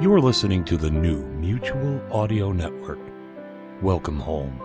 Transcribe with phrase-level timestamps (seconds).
[0.00, 3.00] You are listening to the new Mutual Audio Network.
[3.82, 4.62] Welcome home.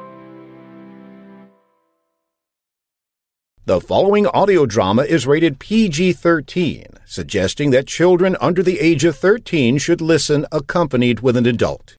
[3.66, 9.18] The following audio drama is rated PG 13, suggesting that children under the age of
[9.18, 11.96] 13 should listen accompanied with an adult.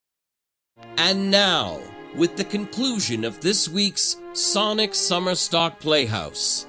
[0.97, 1.81] And now,
[2.15, 6.69] with the conclusion of this week's Sonic Summer Stock Playhouse,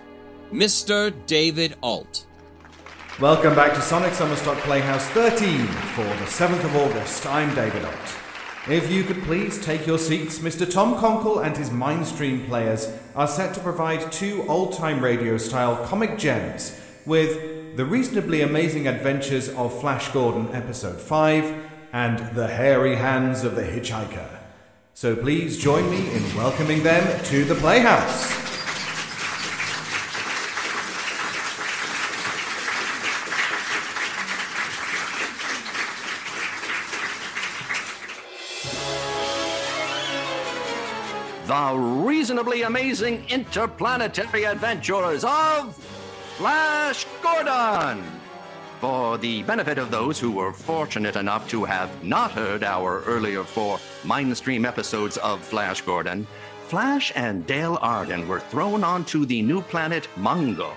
[0.52, 1.14] Mr.
[1.28, 2.26] David Alt.
[3.22, 7.26] Welcome back to Sonic Summerstock Playhouse 13 for the 7th of August.
[7.26, 8.16] I'm David Ott.
[8.68, 10.70] If you could please take your seats, Mr.
[10.70, 15.78] Tom Konkle and his Mindstream players are set to provide two old time radio style
[15.86, 22.98] comic gems with The Reasonably Amazing Adventures of Flash Gordon, Episode 5, and The Hairy
[22.98, 24.40] Hands of the Hitchhiker.
[24.94, 28.65] So please join me in welcoming them to the Playhouse.
[41.48, 45.76] The reasonably amazing interplanetary adventures of
[46.38, 48.04] Flash Gordon.
[48.82, 53.44] For the benefit of those who were fortunate enough to have not heard our earlier
[53.44, 56.26] four Mindstream episodes of Flash Gordon,
[56.68, 60.74] Flash and Dale Arden were thrown onto the new planet Mongo.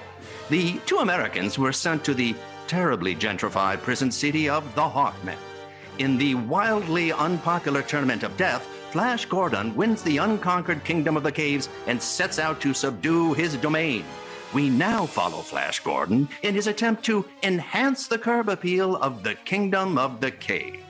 [0.51, 2.35] The two Americans were sent to the
[2.67, 5.39] terribly gentrified prison city of the Hawkmen.
[5.99, 11.31] In the wildly unpopular Tournament of Death, Flash Gordon wins the unconquered Kingdom of the
[11.31, 14.03] Caves and sets out to subdue his domain.
[14.55, 19.35] We now follow Flash Gordon in his attempt to enhance the curb appeal of the
[19.35, 20.83] Kingdom of the Cave.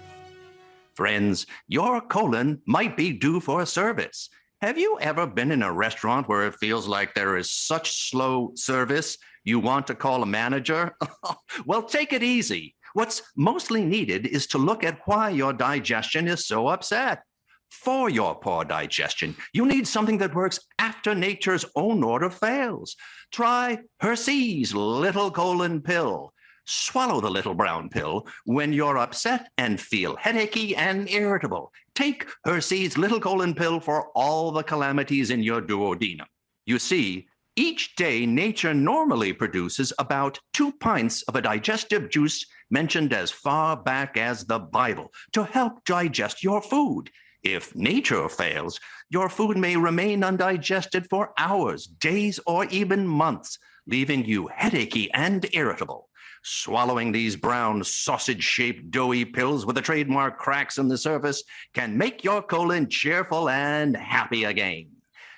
[0.95, 4.31] Friends, your colon might be due for a service.
[4.61, 8.53] Have you ever been in a restaurant where it feels like there is such slow
[8.55, 10.95] service you want to call a manager?
[11.67, 12.77] well, take it easy.
[12.95, 17.23] What's mostly needed is to look at why your digestion is so upset.
[17.71, 22.97] For your poor digestion, you need something that works after nature's own order fails.
[23.31, 26.33] Try Hershey's Little Colon Pill.
[26.67, 31.73] Swallow the little brown pill when you're upset and feel headachy and irritable.
[31.95, 36.27] Take Hershey's Little Colon Pill for all the calamities in your duodenum.
[36.67, 43.13] You see, each day nature normally produces about two pints of a digestive juice mentioned
[43.13, 47.11] as far back as the Bible to help digest your food.
[47.43, 54.25] If nature fails, your food may remain undigested for hours, days, or even months, leaving
[54.25, 56.09] you headachy and irritable.
[56.43, 61.43] Swallowing these brown sausage shaped doughy pills with the trademark cracks in the surface
[61.75, 64.89] can make your colon cheerful and happy again.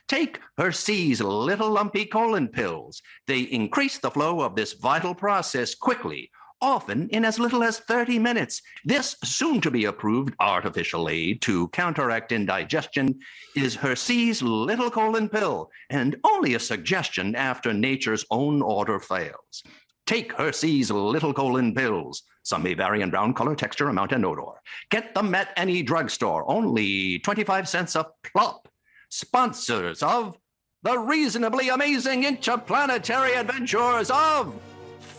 [0.08, 3.00] Take Hershey's little lumpy colon pills.
[3.26, 6.30] They increase the flow of this vital process quickly,
[6.60, 8.62] often in as little as 30 minutes.
[8.84, 13.19] This soon to be approved artificial aid to counteract indigestion
[13.56, 19.62] is Hershey's Little Colon Pill, and only a suggestion after nature's own order fails.
[20.06, 22.22] Take Hershey's Little Colon Pills.
[22.43, 24.60] Some may vary in brown color, texture, amount, and odor.
[24.91, 28.69] Get them at any drugstore, only 25 cents a plop.
[29.10, 30.37] Sponsors of
[30.82, 34.54] the reasonably amazing interplanetary adventures of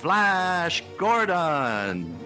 [0.02, 2.18] Flash Gordon.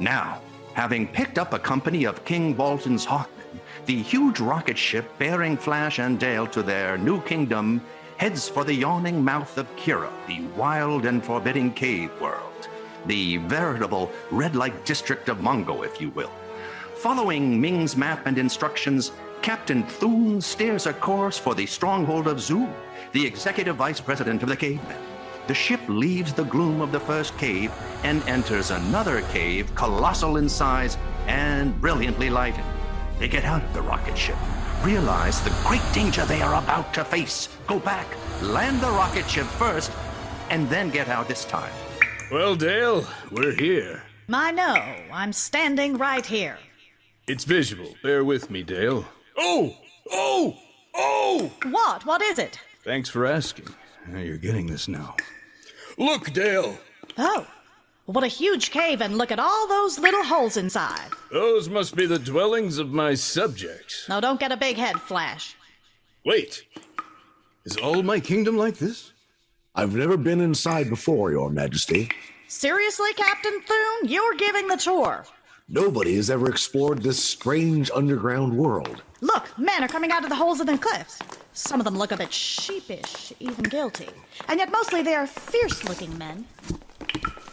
[0.00, 0.40] Now,
[0.72, 6.00] having picked up a company of King Vultan's Hawkmen, the huge rocket ship bearing Flash
[6.00, 7.80] and Dale to their new kingdom
[8.16, 12.68] heads for the yawning mouth of Kira, the wild and forbidding cave world,
[13.06, 16.32] the veritable red light district of Mongo, if you will.
[16.96, 19.12] Following Ming's map and instructions,
[19.42, 22.68] Captain Thune steers a course for the stronghold of Zu,
[23.12, 25.13] the executive vice president of the cavemen.
[25.46, 27.70] The ship leaves the gloom of the first cave
[28.02, 30.96] and enters another cave, colossal in size
[31.26, 32.64] and brilliantly lighted.
[33.18, 34.36] They get out of the rocket ship,
[34.82, 38.06] realize the great danger they are about to face, go back,
[38.42, 39.92] land the rocket ship first,
[40.48, 41.72] and then get out this time.
[42.32, 44.02] Well, Dale, we're here.
[44.32, 44.82] I know.
[45.12, 46.58] I'm standing right here.
[47.26, 47.94] It's visual.
[48.02, 49.04] Bear with me, Dale.
[49.36, 49.76] Oh!
[50.10, 50.56] Oh!
[50.94, 51.52] Oh!
[51.64, 52.06] What?
[52.06, 52.58] What is it?
[52.82, 53.68] Thanks for asking.
[54.08, 55.16] Now you're getting this now.
[55.98, 56.78] Look, Dale!
[57.18, 57.46] Oh.
[58.06, 61.08] What a huge cave, and look at all those little holes inside.
[61.32, 64.06] Those must be the dwellings of my subjects.
[64.10, 65.56] Now, don't get a big head, Flash.
[66.22, 66.64] Wait.
[67.64, 69.12] Is all my kingdom like this?
[69.74, 72.10] I've never been inside before, Your Majesty.
[72.46, 74.10] Seriously, Captain Thune?
[74.10, 75.24] You're giving the tour.
[75.68, 79.02] Nobody has ever explored this strange underground world.
[79.22, 81.18] Look, men are coming out of the holes in the cliffs.
[81.56, 84.08] Some of them look a bit sheepish, even guilty.
[84.48, 86.46] And yet mostly they are fierce looking men.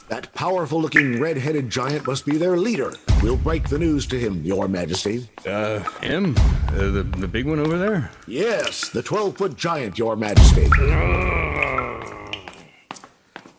[0.10, 2.94] That powerful looking red headed giant must be their leader.
[3.22, 5.30] We'll break the news to him, Your Majesty.
[5.46, 6.36] Uh, him?
[6.70, 8.12] Uh, the, the big one over there?
[8.28, 10.66] Yes, the 12 foot giant, Your Majesty.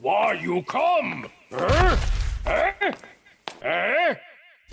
[0.01, 1.31] Why you come?
[1.53, 1.97] Huh?
[2.47, 2.93] Eh?
[3.63, 4.15] Eh?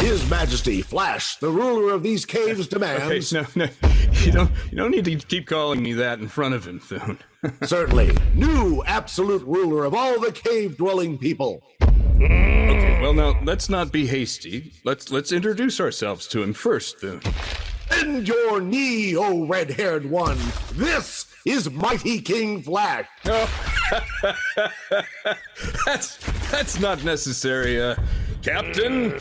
[0.10, 3.32] His Majesty, Flash, the ruler of these caves, demands.
[3.32, 3.70] Okay, no, no,
[4.24, 7.20] you don't, you don't need to keep calling me that in front of him, Thune.
[7.62, 11.62] Certainly, new absolute ruler of all the cave dwelling people.
[11.84, 14.74] Okay, well now let's not be hasty.
[14.84, 17.22] Let's let's introduce ourselves to him first, Thune.
[17.92, 20.40] Bend your knee, O red haired one.
[20.74, 23.06] This is Mighty King Flash.
[25.86, 26.18] that's
[26.50, 27.96] that's not necessary, uh,
[28.42, 29.16] Captain.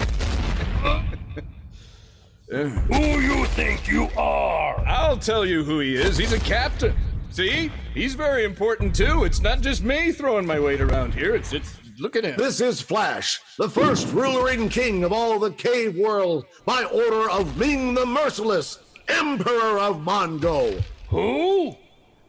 [2.50, 4.82] Who you think you are?
[4.86, 6.16] I'll tell you who he is.
[6.16, 6.94] He's a captain.
[7.30, 7.70] See?
[7.92, 9.24] He's very important too.
[9.24, 11.34] It's not just me throwing my weight around here.
[11.34, 12.36] It's it's look at him.
[12.38, 17.28] This is Flash, the first ruler and king of all the cave world, by order
[17.28, 18.78] of Ming the Merciless,
[19.08, 20.82] Emperor of Mongo.
[21.08, 21.76] Who?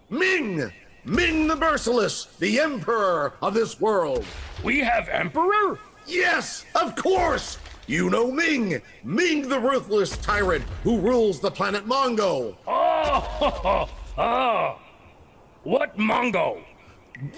[0.09, 0.71] Ming!
[1.05, 4.25] Ming the Merciless, the Emperor of this world.
[4.63, 5.79] We have Emperor?
[6.05, 7.57] Yes, of course!
[7.89, 12.55] You know Ming, Ming the ruthless tyrant who rules the planet Mongo.
[12.67, 14.79] Oh, oh.
[15.63, 16.63] What Mongo?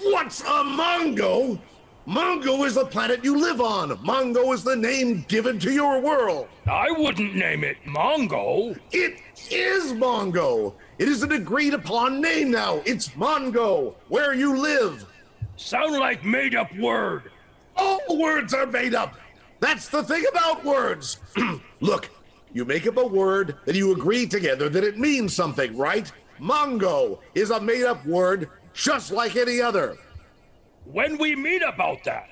[0.02, 1.58] What's a Mongo?
[2.06, 3.96] Mongo is the planet you live on.
[4.04, 6.48] Mongo is the name given to your world.
[6.66, 8.78] I wouldn't name it Mongo.
[8.90, 9.20] It
[9.50, 10.74] is Mongo.
[10.98, 12.82] It is an agreed upon name now.
[12.84, 15.06] It's Mongo, where you live.
[15.56, 17.30] Sound like made up word.
[17.74, 19.16] All words are made up.
[19.62, 21.20] That's the thing about words.
[21.80, 22.10] Look,
[22.52, 26.10] you make up a word, then you agree together that it means something, right?
[26.40, 29.96] Mongo is a made up word just like any other.
[30.84, 32.28] When we meet about that?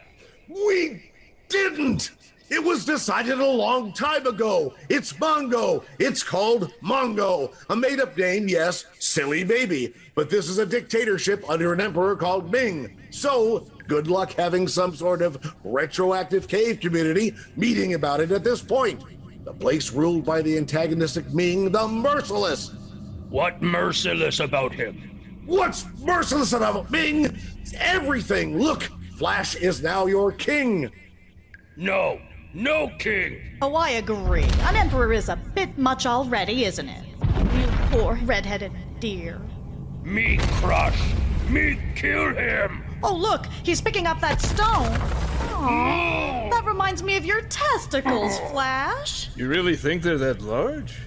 [0.48, 1.08] We
[1.48, 2.10] didn't.
[2.48, 4.74] It was decided a long time ago.
[4.88, 5.84] It's Mongo.
[6.00, 7.54] It's called Mongo.
[7.70, 9.94] A made up name, yes, silly baby.
[10.16, 12.96] But this is a dictatorship under an emperor called Ming.
[13.10, 18.62] So, good luck having some sort of retroactive cave community meeting about it at this
[18.62, 19.02] point.
[19.44, 22.70] The place ruled by the antagonistic Ming the Merciless.
[23.30, 25.42] What merciless about him?
[25.44, 27.36] What's merciless about Ming?
[27.80, 28.60] Everything.
[28.60, 28.84] Look,
[29.16, 30.88] Flash is now your king.
[31.76, 32.20] No,
[32.54, 33.40] no king.
[33.60, 34.44] Oh, I agree.
[34.44, 37.04] An emperor is a bit much already, isn't it?
[37.56, 38.70] You poor red-headed
[39.00, 39.40] dear.
[40.04, 41.12] Me crush.
[41.48, 42.84] Me kill him.
[43.02, 44.90] Oh, look, he's picking up that stone.
[45.48, 49.28] Aww, that reminds me of your testicles, Flash.
[49.36, 50.98] You really think they're that large?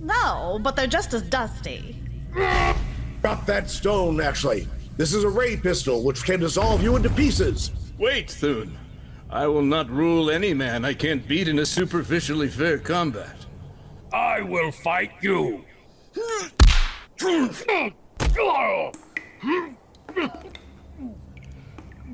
[0.00, 1.96] No, but they're just as dusty.
[3.22, 4.66] Drop that stone, actually.
[4.96, 7.70] This is a ray pistol which can dissolve you into pieces.
[7.98, 8.76] Wait, Thune.
[9.28, 13.36] I will not rule any man I can't beat in a superficially fair combat.
[14.12, 15.64] I will fight you.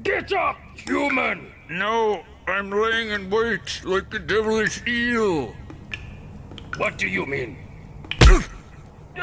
[0.06, 1.50] Get up, human!
[1.68, 5.52] No, I'm laying in wait like a devilish eel.
[6.76, 7.58] What do you mean?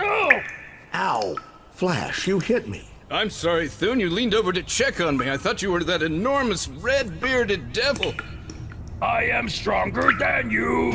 [0.94, 1.36] Ow!
[1.72, 2.86] Flash, you hit me.
[3.10, 4.02] I'm sorry, Thune.
[4.02, 5.32] You leaned over to check on me.
[5.32, 8.14] I thought you were that enormous red bearded devil.
[9.02, 10.92] I am stronger than you.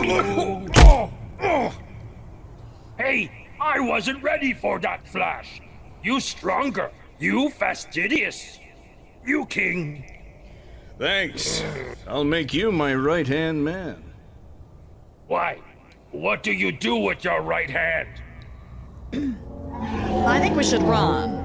[0.76, 1.78] oh, oh.
[2.98, 5.62] Hey, I wasn't ready for that flash.
[6.02, 6.90] You stronger.
[7.18, 8.58] You fastidious.
[9.28, 10.10] You king.
[10.98, 11.62] Thanks.
[12.06, 14.02] I'll make you my right hand man.
[15.26, 15.58] Why?
[16.12, 18.08] What do you do with your right hand?
[20.26, 21.44] I think we should run.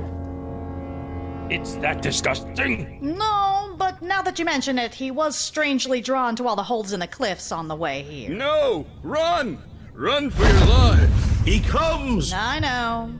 [1.51, 2.99] It's that disgusting.
[3.01, 6.93] No, but now that you mention it, he was strangely drawn to all the holes
[6.93, 8.29] in the cliffs on the way here.
[8.29, 8.85] No!
[9.01, 9.61] Run!
[9.91, 11.43] Run for your life!
[11.43, 12.31] He comes!
[12.31, 13.13] I know.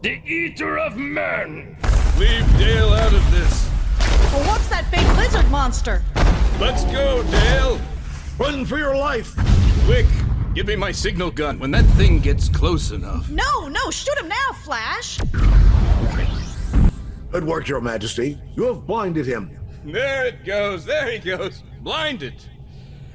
[0.00, 1.76] The eater of men!
[2.18, 3.68] Leave Dale out of this.
[4.32, 6.02] Well, what's that big lizard monster?
[6.58, 7.78] Let's go, Dale!
[8.38, 9.34] Run for your life!
[9.84, 10.06] Quick!
[10.54, 13.28] Give me my signal gun when that thing gets close enough.
[13.28, 15.18] No, no, shoot him now, Flash!
[17.30, 18.40] Good work, Your Majesty.
[18.54, 19.50] You have blinded him.
[19.84, 20.86] There it goes.
[20.86, 21.62] There he goes.
[21.82, 22.34] Blinded.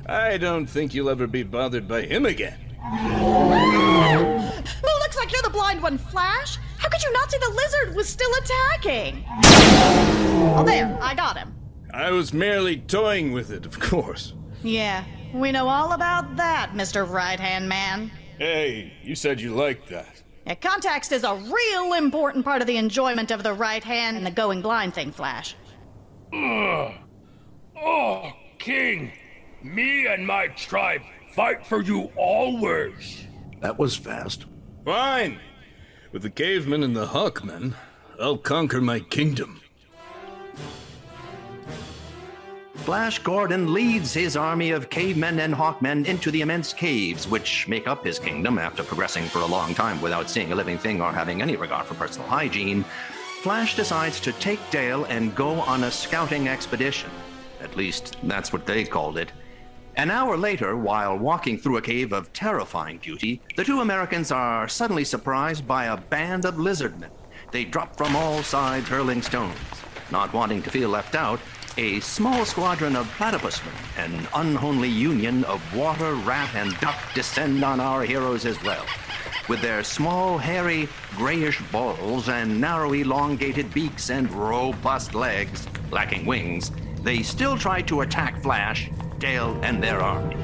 [0.05, 2.59] I don't think you'll ever be bothered by him again.
[2.83, 6.59] Well, looks like you're the blind one, Flash.
[6.91, 9.23] How could you not see the lizard was still attacking?
[10.57, 11.55] Oh, there, I got him.
[11.93, 14.33] I was merely toying with it, of course.
[14.61, 17.09] Yeah, we know all about that, Mr.
[17.09, 18.11] Right Hand Man.
[18.39, 20.21] Hey, you said you liked that.
[20.45, 24.25] Yeah, context is a real important part of the enjoyment of the right hand and
[24.25, 25.55] the going blind thing, Flash.
[26.33, 26.91] Ugh.
[27.77, 29.13] Oh, King,
[29.63, 33.23] me and my tribe fight for you always.
[33.61, 34.45] That was fast.
[34.83, 35.39] Fine.
[36.11, 37.73] With the cavemen and the hawkmen,
[38.19, 39.61] I'll conquer my kingdom.
[42.75, 47.87] Flash Gordon leads his army of cavemen and hawkmen into the immense caves which make
[47.87, 51.13] up his kingdom after progressing for a long time without seeing a living thing or
[51.13, 52.83] having any regard for personal hygiene.
[53.41, 57.09] Flash decides to take Dale and go on a scouting expedition.
[57.61, 59.31] At least, that's what they called it.
[59.97, 64.67] An hour later, while walking through a cave of terrifying beauty, the two Americans are
[64.69, 67.09] suddenly surprised by a band of lizardmen.
[67.51, 69.57] They drop from all sides, hurling stones.
[70.09, 71.41] Not wanting to feel left out,
[71.77, 77.81] a small squadron of platypusmen, an unholy union of water, rat, and duck descend on
[77.81, 78.85] our heroes as well.
[79.49, 86.71] With their small, hairy, grayish balls and narrow, elongated beaks and robust legs, lacking wings,
[87.03, 88.89] they still try to attack Flash,
[89.21, 90.35] Dale, and their army.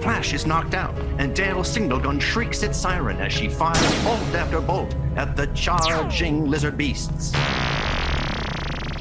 [0.00, 4.34] Flash is knocked out, and Dale's signal gun shrieks its siren as she fires bolt
[4.34, 7.32] after bolt at the charging lizard beasts.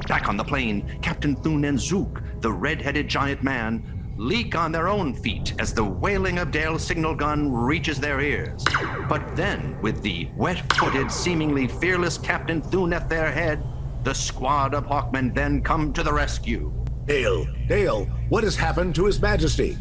[0.07, 3.83] Back on the plane, Captain Thune and Zook, the red-headed giant man,
[4.17, 8.65] leak on their own feet as the wailing of Dale's signal gun reaches their ears.
[9.07, 13.63] But then, with the wet-footed, seemingly fearless Captain Thune at their head,
[14.03, 16.73] the squad of Hawkmen then come to the rescue.
[17.05, 19.77] Dale, Dale, what has happened to His Majesty?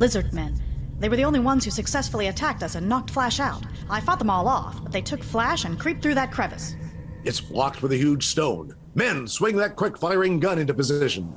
[0.00, 0.60] Lizard men.
[0.98, 3.62] They were the only ones who successfully attacked us and knocked Flash out.
[3.90, 6.76] I fought them all off, but they took Flash and creeped through that crevice.
[7.24, 8.74] It's blocked with a huge stone.
[8.94, 11.34] Men, swing that quick firing gun into position.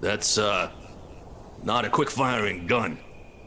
[0.00, 0.70] That's, uh,
[1.62, 2.98] not a quick firing gun.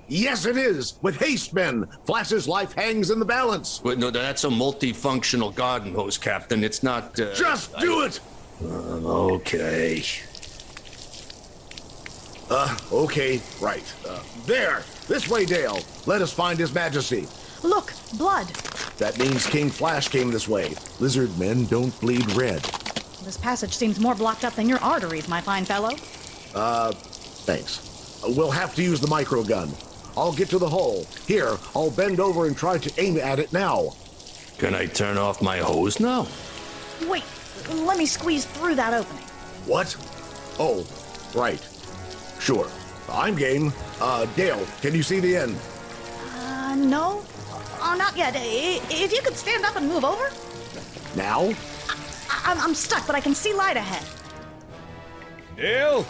[0.07, 0.95] Yes, it is.
[1.01, 1.87] With haste, men.
[2.05, 3.79] Flash's life hangs in the balance.
[3.81, 6.65] But no, that's a multifunctional garden hose, Captain.
[6.65, 7.17] It's not.
[7.17, 8.19] Uh, Just do it.
[8.61, 8.65] Uh,
[9.35, 10.03] okay.
[12.53, 13.95] Uh, okay, right.
[14.05, 14.83] Uh, there.
[15.07, 15.79] This way, Dale.
[16.05, 17.25] Let us find His Majesty.
[17.63, 18.47] Look, blood.
[18.97, 20.75] That means King Flash came this way.
[20.99, 22.61] Lizard men don't bleed red.
[23.23, 25.91] This passage seems more blocked up than your arteries, my fine fellow.
[26.53, 28.21] Uh, thanks.
[28.27, 29.71] We'll have to use the micro gun.
[30.17, 31.07] I'll get to the hole.
[31.27, 33.93] Here, I'll bend over and try to aim at it now.
[34.57, 36.27] Can I turn off my hose now?
[37.07, 37.23] Wait,
[37.69, 39.23] let me squeeze through that opening.
[39.65, 39.95] What?
[40.59, 40.85] Oh,
[41.33, 41.65] right.
[42.41, 42.67] Sure.
[43.09, 43.71] I'm game.
[43.99, 45.55] Uh, Dale, can you see the end?
[46.35, 47.23] Uh, no?
[47.81, 48.33] Oh, not yet.
[48.35, 50.29] I- If you could stand up and move over?
[51.15, 51.49] Now?
[51.89, 54.03] I- I'm, I'm stuck, but I can see light ahead.
[55.55, 56.05] Dale?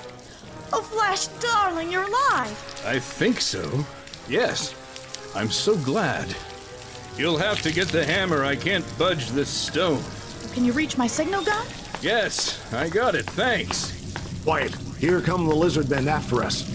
[0.74, 2.82] Oh, Flash, darling, you're alive.
[2.86, 3.86] I think so.
[4.30, 4.74] Yes.
[5.36, 6.34] I'm so glad.
[7.18, 8.46] You'll have to get the hammer.
[8.46, 10.02] I can't budge this stone.
[10.54, 11.66] Can you reach my signal gun?
[12.02, 13.26] Yes, I got it.
[13.26, 14.01] Thanks.
[14.44, 14.76] Quiet.
[15.00, 16.68] Here come the lizard men after us.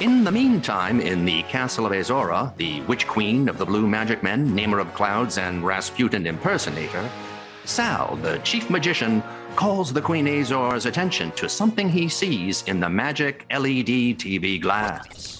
[0.00, 4.22] In the meantime, in the castle of Azora, the witch queen of the blue magic
[4.22, 7.08] men, namer of clouds, and Rasputin impersonator,
[7.64, 9.22] Sal, the chief magician,
[9.56, 15.38] calls the Queen Azora's attention to something he sees in the magic LED TV glass.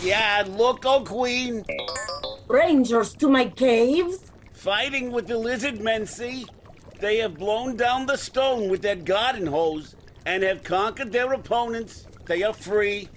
[0.00, 1.64] Yeah, look, oh queen.
[2.48, 4.30] Rangers to my caves?
[4.52, 6.46] Fighting with the lizard men, see?
[6.98, 12.06] They have blown down the stone with their garden hose and have conquered their opponents.
[12.24, 13.08] They are free.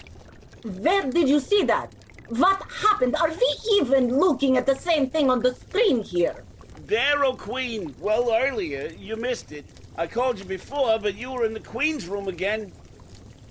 [0.63, 1.93] Where did you see that?
[2.27, 3.15] What happened?
[3.15, 6.43] Are we even looking at the same thing on the screen here?
[6.85, 7.95] There, oh queen.
[7.99, 9.65] Well, earlier, you missed it.
[9.97, 12.71] I called you before, but you were in the queen's room again.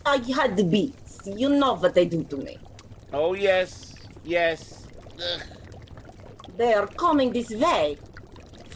[0.05, 1.21] I had the beats.
[1.27, 2.59] You know what they do to me.
[3.13, 3.95] Oh, yes.
[4.25, 4.87] Yes.
[5.17, 5.43] Ugh.
[6.57, 7.99] They are coming this way.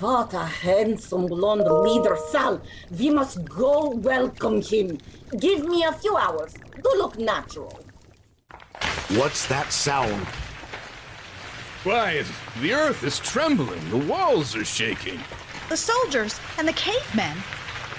[0.02, 2.60] What a handsome blonde leader, Sal.
[2.98, 4.98] We must go welcome him.
[5.38, 6.54] Give me a few hours.
[6.54, 7.78] Do look natural.
[9.10, 10.26] What's that sound?
[11.84, 12.24] Why,
[12.60, 13.78] The earth is trembling.
[13.90, 15.20] The walls are shaking.
[15.68, 17.36] The soldiers and the cavemen.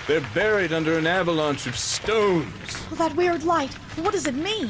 [0.06, 2.86] They're buried under an avalanche of stones.
[2.92, 3.74] Oh, that weird light.
[4.04, 4.70] What does it mean?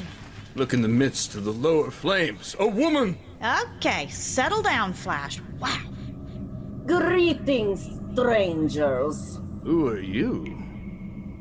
[0.53, 2.55] Look in the midst of the lower flames.
[2.59, 3.17] A woman!
[3.77, 5.41] Okay, settle down, Flash.
[5.59, 5.92] Wow.
[6.85, 8.01] Greetings.
[8.11, 9.39] strangers.
[9.63, 10.61] Who are you?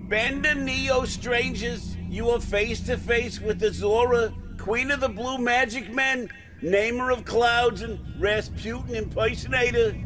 [0.08, 1.96] Bend the Neo strangers.
[2.08, 6.28] You are face to face with Azora, Queen of the Blue Magic Men,
[6.62, 9.96] Namer of Clouds, and Rasputin impersonator.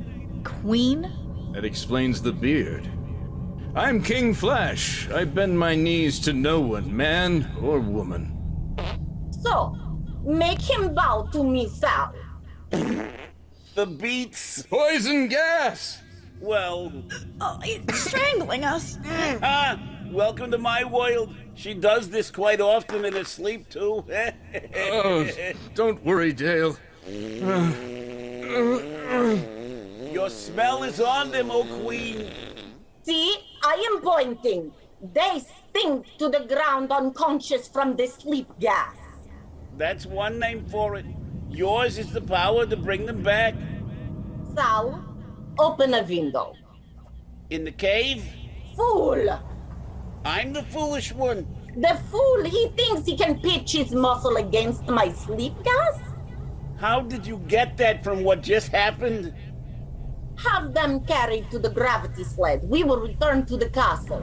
[0.42, 1.02] Queen?
[1.52, 2.88] That explains the beard.
[3.74, 5.10] I'm King Flash.
[5.10, 8.32] I bend my knees to no one, man or woman.
[9.42, 9.76] So,
[10.24, 12.14] make him bow to me, Sal.
[13.76, 14.62] The beats.
[14.62, 16.00] Poison gas!
[16.40, 16.90] Well.
[17.42, 18.96] Oh, it's strangling us.
[19.06, 21.34] ah, welcome to my world.
[21.52, 24.02] She does this quite often in her sleep, too.
[24.76, 25.28] oh,
[25.74, 26.78] don't worry, Dale.
[30.10, 32.30] Your smell is on them, O Queen.
[33.02, 34.72] See, I am pointing.
[35.12, 38.96] They stink to the ground unconscious from the sleep gas.
[39.76, 41.04] That's one name for it.
[41.50, 43.54] Yours is the power to bring them back.
[44.54, 45.02] Sal,
[45.58, 46.54] open a window.
[47.50, 48.24] In the cave?
[48.76, 49.40] Fool!
[50.24, 51.46] I'm the foolish one.
[51.76, 56.00] The fool, he thinks he can pitch his muscle against my sleep gas?
[56.78, 59.32] How did you get that from what just happened?
[60.38, 62.60] Have them carried to the gravity sled.
[62.64, 64.22] We will return to the castle.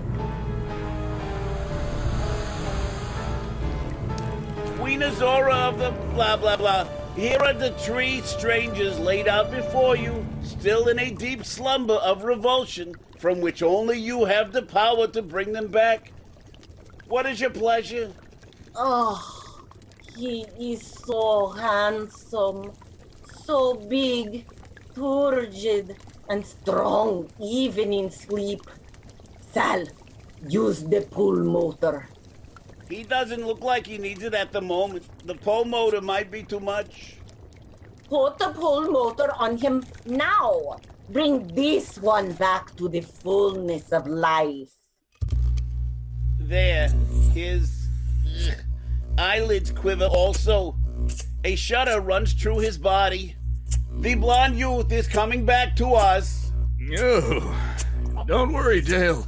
[4.78, 7.03] Queen Azora of the blah blah blah.
[7.16, 12.24] Here are the three strangers laid out before you, still in a deep slumber of
[12.24, 16.12] revulsion, from which only you have the power to bring them back.
[17.08, 18.12] What is your pleasure?
[18.76, 19.22] Oh,
[20.18, 22.72] he is so handsome,
[23.46, 24.48] so big,
[24.96, 25.96] turgid,
[26.30, 28.62] and strong, even in sleep.
[29.52, 29.84] Sal,
[30.48, 32.08] use the pull motor.
[32.94, 35.04] He doesn't look like he needs it at the moment.
[35.26, 37.16] The pull motor might be too much.
[38.08, 40.78] Put the pull motor on him now.
[41.10, 44.70] Bring this one back to the fullness of life.
[46.38, 46.90] There,
[47.34, 47.88] his
[48.28, 48.58] ugh,
[49.18, 50.78] eyelids quiver also.
[51.44, 53.36] A shudder runs through his body.
[54.02, 56.52] The blonde youth is coming back to us.
[56.78, 57.56] No,
[58.28, 59.28] don't worry, Dale.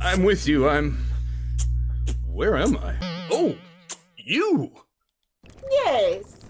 [0.00, 0.68] I'm with you.
[0.68, 1.11] I'm.
[2.32, 2.94] Where am I?
[3.30, 3.54] Oh,
[4.16, 4.72] you!
[5.70, 6.40] Yes.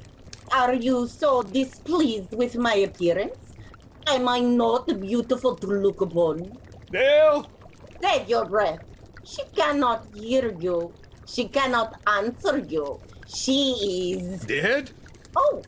[0.53, 3.37] Are you so displeased with my appearance?
[4.07, 6.57] Am I not beautiful to look upon?
[6.93, 7.51] Dale!
[8.01, 8.79] Save your breath.
[9.25, 10.93] She cannot hear you.
[11.27, 13.01] She cannot answer you.
[13.27, 14.45] She is.
[14.45, 14.93] Dead?
[15.35, 15.63] Oh,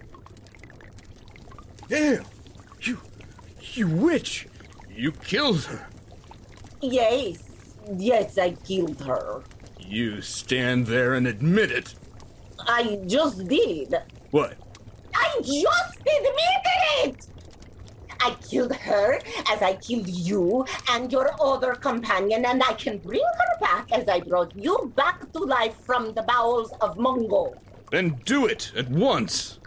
[1.89, 2.25] Dale!
[2.83, 3.01] You.
[3.73, 4.47] You witch!
[4.89, 5.89] You killed her!
[6.81, 7.43] yes.
[7.97, 9.43] Yes, I killed her.
[9.87, 11.95] You stand there and admit it!
[12.59, 13.95] I just did.
[14.31, 14.55] What?
[15.15, 17.27] I just admitted it!
[18.21, 19.21] I killed her
[19.51, 24.09] as I killed you and your other companion, and I can bring her back as
[24.09, 27.55] I brought you back to life from the bowels of Mongo.
[27.91, 29.59] Then do it at once!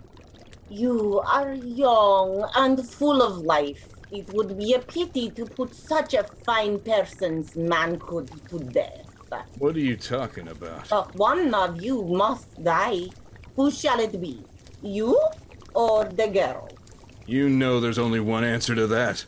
[0.69, 3.87] You are young and full of life.
[4.11, 9.06] It would be a pity to put such a fine person's manhood to death.
[9.57, 10.89] What are you talking about?
[10.89, 13.07] But one of you must die.
[13.55, 14.43] Who shall it be?
[14.81, 15.19] You
[15.73, 16.69] or the girl?
[17.25, 19.25] You know there's only one answer to that.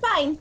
[0.00, 0.38] Fine.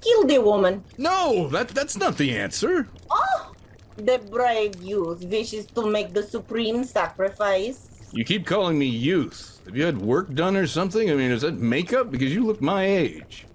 [0.00, 0.82] Kill the woman.
[0.98, 2.88] No, that that's not the answer.
[3.10, 3.52] Oh!
[3.96, 8.10] The brave youth wishes to make the supreme sacrifice.
[8.12, 9.60] You keep calling me youth.
[9.66, 11.10] Have you had work done or something?
[11.10, 12.10] I mean, is that makeup?
[12.10, 13.46] Because you look my age.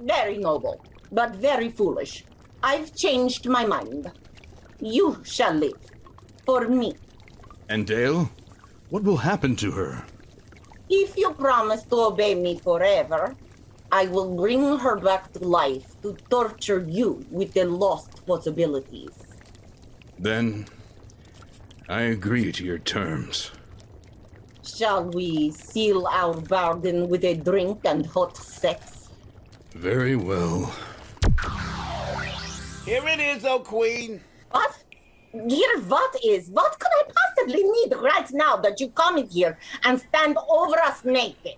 [0.00, 0.80] Very noble,
[1.12, 2.24] but very foolish.
[2.64, 4.10] I've changed my mind.
[4.80, 5.84] You shall live.
[6.46, 6.94] For me.
[7.68, 8.30] And Dale?
[8.88, 10.02] What will happen to her?
[10.88, 13.36] If you promise to obey me forever,
[13.92, 19.12] I will bring her back to life to torture you with the lost possibilities.
[20.18, 20.66] Then
[21.86, 23.50] I agree to your terms.
[24.64, 29.10] Shall we seal our bargain with a drink and hot sex?
[29.74, 30.72] Very well.
[32.84, 34.20] Here it is, O Queen.
[34.50, 34.76] What?
[35.32, 36.50] Here, what is?
[36.50, 40.78] What could I possibly need right now that you come in here and stand over
[40.80, 41.56] us naked?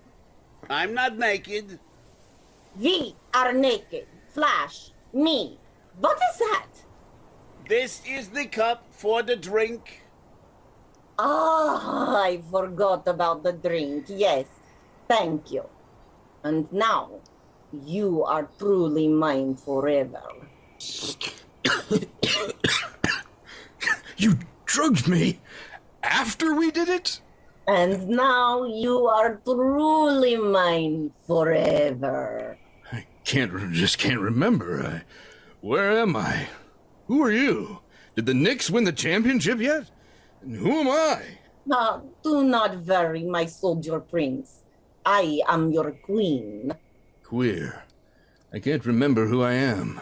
[0.71, 1.81] I'm not naked.
[2.79, 4.07] We are naked.
[4.29, 5.59] Flash, me.
[5.99, 6.69] What is that?
[7.69, 10.03] This is the cup for the drink.
[11.19, 14.05] Ah, I forgot about the drink.
[14.09, 14.47] Yes,
[15.09, 15.65] thank you.
[16.45, 17.11] And now,
[17.73, 20.23] you are truly mine forever.
[24.19, 25.41] You drugged me
[26.03, 27.21] after we did it?
[27.69, 32.57] And now you are truly mine forever.
[32.93, 34.83] I can't just can't remember.
[34.83, 35.03] I,
[35.61, 36.49] where am I?
[37.09, 37.81] Who are you?
[38.15, 39.91] Did the Knicks win the championship yet?
[40.43, 41.23] And who am I?
[41.71, 44.63] Ah, do not worry, my soldier prince.
[45.05, 46.73] I am your queen.
[47.25, 47.85] Queer.
[48.53, 50.01] I can't remember who I am.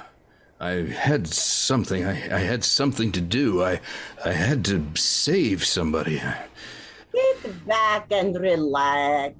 [0.64, 2.06] I had something.
[2.06, 3.62] I, I had something to do.
[3.62, 3.82] I
[4.24, 6.22] I had to save somebody.
[7.12, 9.34] Get back and relax.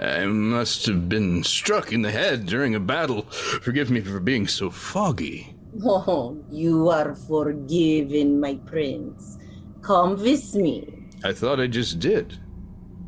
[0.00, 3.22] I must have been struck in the head during a battle.
[3.60, 5.54] Forgive me for being so foggy.
[5.84, 9.36] Oh, you are forgiven, my prince.
[9.82, 11.10] Come with me.
[11.22, 12.38] I thought I just did.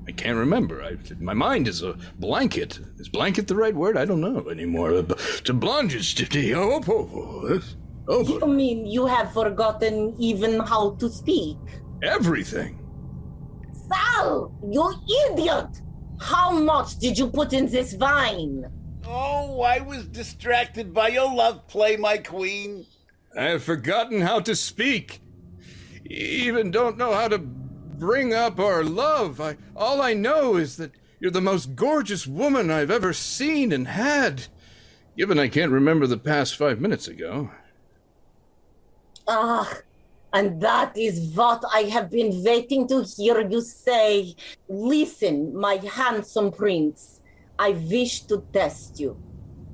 [0.09, 0.83] I can't remember.
[0.83, 2.79] I, my mind is a blanket.
[2.99, 3.97] Is blanket the right word?
[3.97, 4.95] I don't know anymore.
[4.95, 7.61] Uh, to blonges to oh, oh,
[8.09, 11.57] oh, You mean you have forgotten even how to speak?
[12.03, 12.79] everything.
[13.89, 14.93] Sal, you
[15.33, 15.81] idiot!
[16.21, 18.67] How much did you put in this wine?
[19.07, 22.87] Oh, I was distracted by your love play, my queen.
[23.37, 25.21] I have forgotten how to speak.
[26.05, 27.39] Even don't know how to
[27.99, 29.41] bring up our love.
[29.41, 33.89] I, all I know is that you're the most gorgeous woman I've ever seen and
[33.89, 34.47] had.
[35.17, 37.51] Given I can't remember the past five minutes ago.
[39.27, 39.73] Ah,
[40.33, 44.35] and that is what I have been waiting to hear you say.
[44.69, 47.23] Listen, my handsome prince,
[47.59, 49.17] I wish to test you.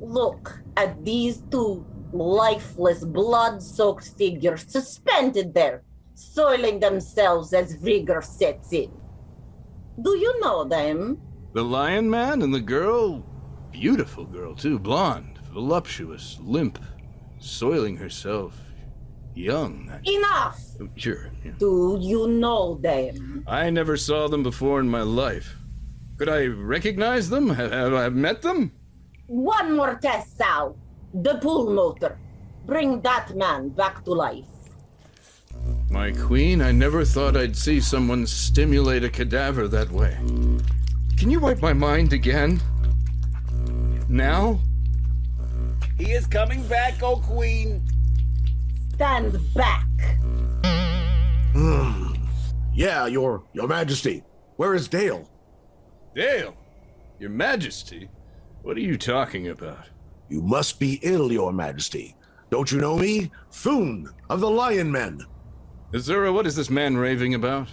[0.01, 5.83] Look at these two lifeless, blood soaked figures suspended there,
[6.23, 8.91] soiling themselves as rigor sets in.
[10.01, 11.21] Do you know them?
[11.53, 13.25] The lion man and the girl,
[13.71, 16.79] beautiful girl too, blonde, voluptuous, limp,
[17.39, 18.59] soiling herself,
[19.35, 19.91] young.
[20.05, 20.61] Enough!
[20.81, 21.31] Oh, Sure.
[21.45, 21.53] yeah.
[21.59, 23.45] Do you know them?
[23.47, 25.57] I never saw them before in my life.
[26.19, 27.51] Could I recognize them?
[27.51, 28.73] Have, have I met them?
[29.27, 30.77] One more test, Sal.
[31.15, 32.19] The pool motor.
[32.67, 34.52] Bring that man back to life.
[35.93, 40.17] My queen, I never thought I'd see someone stimulate a cadaver that way.
[41.19, 42.63] Can you wipe my mind again?
[44.09, 44.59] Now?
[45.99, 47.87] He is coming back, oh queen.
[48.95, 49.87] Stand back.
[51.53, 52.15] Hmm.
[52.73, 54.25] Yeah, your your majesty.
[54.57, 55.29] Where is Dale?
[56.15, 56.57] Dale,
[57.21, 58.09] your majesty,
[58.63, 59.85] what are you talking about?
[60.31, 62.17] You must be ill, your majesty.
[62.49, 63.31] Don't you know me?
[63.51, 65.21] Thune of the Lion Men.
[65.93, 67.69] Azura, what is this man raving about?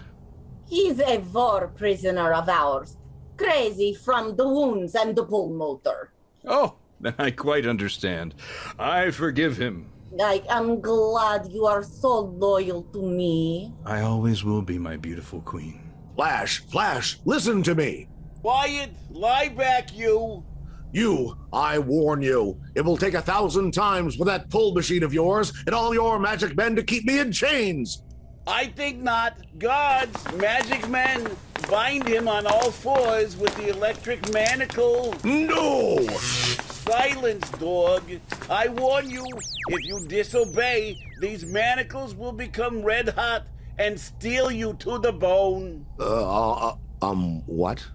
[0.68, 2.98] He's a war prisoner of ours.
[3.38, 6.12] Crazy from the wounds and the pull motor.
[6.46, 8.36] Oh, then I quite understand.
[8.78, 9.90] I forgive him.
[10.22, 13.74] I am glad you are so loyal to me.
[13.86, 15.94] I always will be my beautiful queen.
[16.18, 18.10] Flash, Flash, listen to me.
[18.42, 20.44] Quiet, lie back, you.
[20.92, 25.14] You, I warn you, it will take a thousand times for that pull machine of
[25.14, 28.04] yours and all your magic men to keep me in chains.
[28.50, 29.38] I think not.
[29.60, 31.38] Guards, magic men,
[31.70, 35.16] bind him on all fours with the electric manacle.
[35.24, 36.00] No!
[36.10, 38.02] Silence, dog.
[38.50, 39.24] I warn you,
[39.68, 43.46] if you disobey, these manacles will become red hot
[43.78, 45.86] and steal you to the bone.
[46.00, 47.86] Uh, uh, um, what?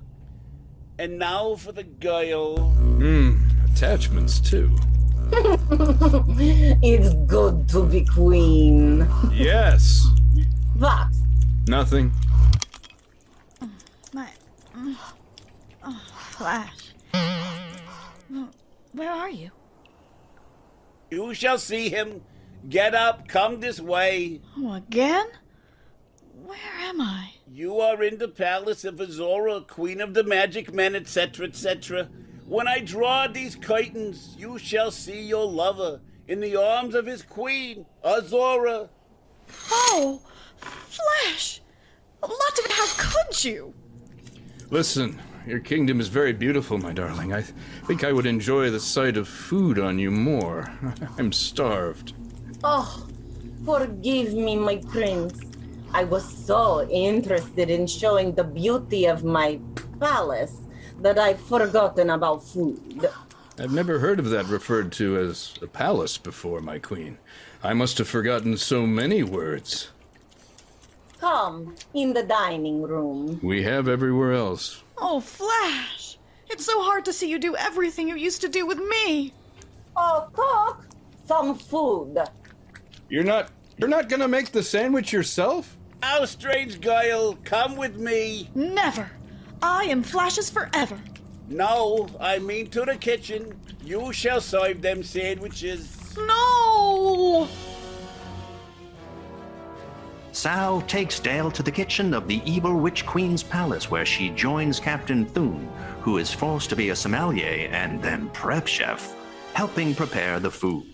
[1.00, 2.58] And now for the girl.
[2.58, 3.32] Hmm,
[3.64, 4.70] attachments too.
[6.80, 9.08] it's good to be queen.
[9.32, 10.06] Yes.
[10.78, 11.08] What?
[11.68, 12.12] Nothing.
[14.12, 14.28] My.
[15.84, 16.94] Oh, Flash.
[18.92, 19.50] Where are you?
[21.10, 22.22] You shall see him.
[22.68, 24.40] Get up, come this way.
[24.56, 25.26] Oh, again?
[26.44, 27.30] Where am I?
[27.50, 32.08] You are in the palace of Azora, queen of the magic men, etc., etc.
[32.46, 37.22] When I draw these curtains, you shall see your lover in the arms of his
[37.22, 38.88] queen, Azora.
[39.70, 40.20] Oh,
[40.64, 41.60] Flash!
[42.22, 43.74] Lots of it, how could you?
[44.70, 47.32] Listen, your kingdom is very beautiful, my darling.
[47.32, 50.72] I th- think I would enjoy the sight of food on you more.
[51.18, 52.14] I'm starved.
[52.62, 53.06] Oh,
[53.64, 55.40] forgive me, my prince.
[55.92, 59.60] I was so interested in showing the beauty of my
[60.00, 60.62] palace
[61.00, 63.08] that I've forgotten about food.
[63.58, 67.18] I've never heard of that referred to as a palace before, my queen.
[67.62, 69.90] I must have forgotten so many words.
[71.24, 73.40] Come, in the dining room.
[73.42, 74.82] We have everywhere else.
[74.98, 76.18] Oh, Flash!
[76.50, 79.32] It's so hard to see you do everything you used to do with me.
[79.96, 80.84] Oh, cook,
[81.24, 82.18] some food.
[83.08, 83.48] You're not.
[83.78, 85.78] You're not gonna make the sandwich yourself?
[86.02, 88.50] Now, strange girl, come with me.
[88.54, 89.10] Never.
[89.62, 91.00] I am Flash's forever.
[91.48, 93.58] No, I mean to the kitchen.
[93.82, 96.14] You shall serve them sandwiches.
[96.18, 97.48] No!
[100.34, 104.80] Sal takes Dale to the kitchen of the evil Witch Queen's palace, where she joins
[104.80, 105.68] Captain Thune,
[106.00, 109.14] who is forced to be a sommelier and then prep chef,
[109.54, 110.86] helping prepare the food.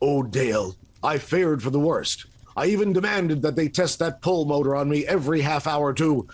[0.00, 2.26] Oh, Dale, I feared for the worst.
[2.56, 6.28] I even demanded that they test that pull motor on me every half hour to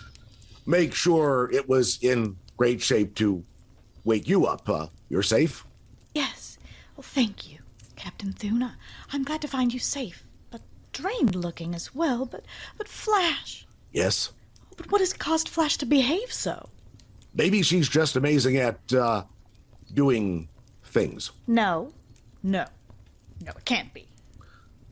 [0.66, 3.42] make sure it was in great shape to
[4.04, 4.68] wake you up.
[4.68, 5.64] Uh, you're safe?
[6.14, 6.58] Yes.
[6.94, 7.60] Well, thank you,
[7.96, 8.70] Captain Thune.
[9.12, 10.25] I'm glad to find you safe,
[10.96, 12.26] but drained looking as well.
[12.26, 12.44] But,
[12.78, 13.66] but Flash.
[13.92, 14.32] Yes.
[14.76, 16.68] But what has caused Flash to behave so?
[17.34, 19.24] Maybe she's just amazing at uh,
[19.92, 20.48] doing
[20.84, 21.30] things.
[21.46, 21.92] No.
[22.42, 22.66] No.
[23.44, 24.06] No, it can't be.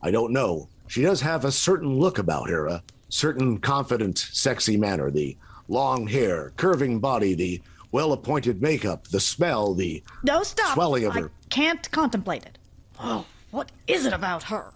[0.01, 0.69] I don't know.
[0.87, 5.09] She does have a certain look about her, a certain confident, sexy manner.
[5.09, 5.35] The
[5.67, 10.75] long hair, curving body, the well appointed makeup, the smell, the No, stop.
[10.75, 11.31] swelling of I her.
[11.49, 12.59] can't contemplate it.
[12.99, 14.71] Oh, what is it about her?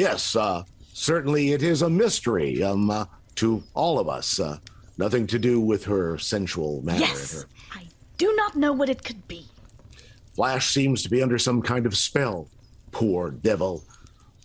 [0.00, 4.40] Yes, uh, certainly it is a mystery um, uh, to all of us.
[4.40, 4.56] Uh,
[4.96, 7.00] nothing to do with her sensual manner.
[7.00, 7.42] Yes.
[7.42, 7.86] her I
[8.16, 9.44] do not know what it could be.
[10.34, 12.48] Flash seems to be under some kind of spell.
[12.92, 13.84] Poor devil.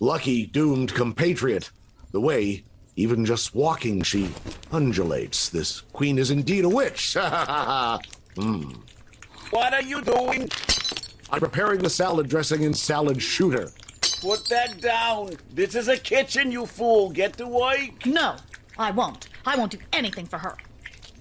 [0.02, 1.72] Lucky doomed compatriot.
[2.12, 2.65] The way,
[2.98, 4.32] even just walking, she
[4.74, 5.48] undulates.
[5.48, 7.15] This queen is indeed a witch.
[8.38, 8.74] Hmm.
[9.52, 10.50] What are you doing?
[11.30, 13.72] I'm preparing the salad dressing in salad shooter.
[14.22, 15.32] Put that down.
[15.52, 17.10] This is a kitchen, you fool.
[17.10, 18.06] Get to work.
[18.06, 18.36] No,
[18.78, 19.30] I won't.
[19.46, 20.58] I won't do anything for her.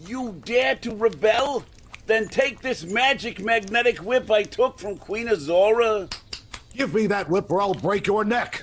[0.06, 1.64] You dare to rebel?
[2.06, 6.08] Then take this magic magnetic whip I took from Queen Azora.
[6.74, 8.62] Give me that whip or I'll break your neck.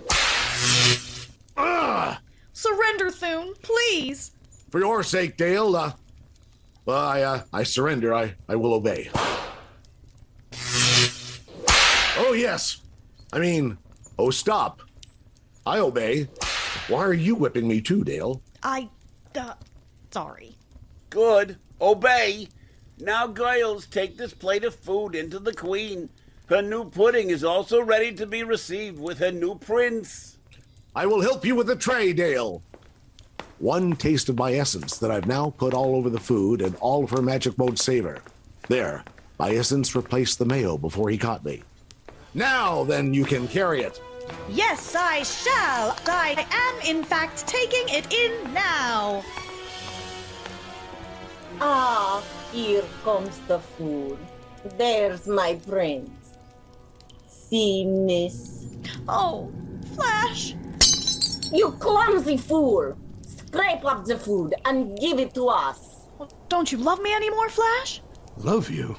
[1.58, 2.18] Ugh!
[2.54, 4.32] Surrender, Thune, please.
[4.70, 5.94] For your sake, Dale, uh,
[6.86, 8.14] well, I, uh, I surrender.
[8.14, 9.10] I, I will obey.
[12.18, 12.78] Oh, yes.
[13.34, 13.78] I mean,
[14.22, 14.82] oh, stop.
[15.66, 16.28] I obey.
[16.88, 18.42] Why are you whipping me too, Dale?
[18.64, 18.90] I,
[19.36, 19.54] uh,
[20.12, 20.56] sorry.
[21.10, 21.58] Good.
[21.80, 22.48] Obey.
[23.00, 26.10] Now, Giles, take this plate of food into the Queen.
[26.48, 30.38] Her new pudding is also ready to be received with her new prince.
[30.96, 32.62] I will help you with the tray, Dale.
[33.60, 37.04] One taste of my essence that I've now put all over the food and all
[37.04, 38.22] of her magic mode savor.
[38.68, 39.04] There,
[39.40, 41.64] my essence replaced the mayo before he caught me.
[42.34, 44.02] Now, then, you can carry it.
[44.50, 45.96] Yes, I shall.
[46.08, 49.24] I am, in fact, taking it in now.
[51.60, 54.18] Ah, here comes the food.
[54.78, 56.38] There's my prince.
[57.28, 58.76] See, miss.
[59.08, 59.52] Oh,
[59.96, 60.56] Flash.
[61.52, 62.98] You clumsy fool!
[63.22, 66.08] Scrape up the food and give it to us.
[66.48, 68.02] Don't you love me anymore, Flash?
[68.38, 68.96] Love you?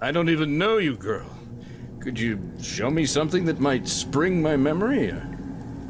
[0.00, 1.30] I don't even know you, girl.
[2.04, 5.14] Could you show me something that might spring my memory?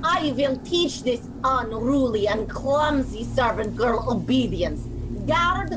[0.05, 4.83] I will teach this unruly and clumsy servant girl obedience.
[5.27, 5.71] Guard,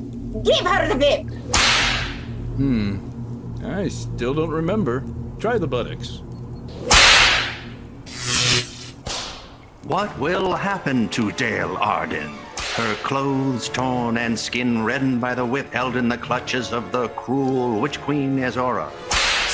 [0.44, 1.26] give her the whip!
[2.58, 3.66] Hmm.
[3.66, 5.04] I still don't remember.
[5.40, 6.22] Try the buttocks.
[9.86, 12.30] What will happen to Dale Arden?
[12.76, 17.08] Her clothes torn and skin reddened by the whip held in the clutches of the
[17.10, 18.92] cruel Witch Queen Azora.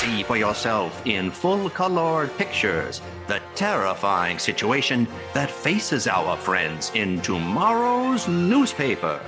[0.04, 7.22] See for yourself in full colored pictures the terrifying situation that faces our friends in
[7.22, 9.18] tomorrow's newspaper.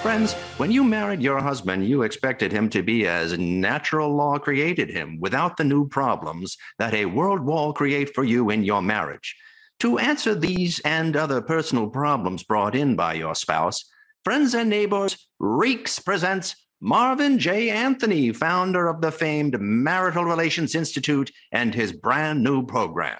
[0.00, 4.88] Friends, when you married your husband, you expected him to be as natural law created
[4.88, 9.36] him without the new problems that a world war create for you in your marriage.
[9.80, 13.84] To answer these and other personal problems brought in by your spouse,
[14.24, 17.68] Friends and Neighbors Reeks presents Marvin J.
[17.68, 23.18] Anthony, founder of the famed Marital Relations Institute, and his brand new program.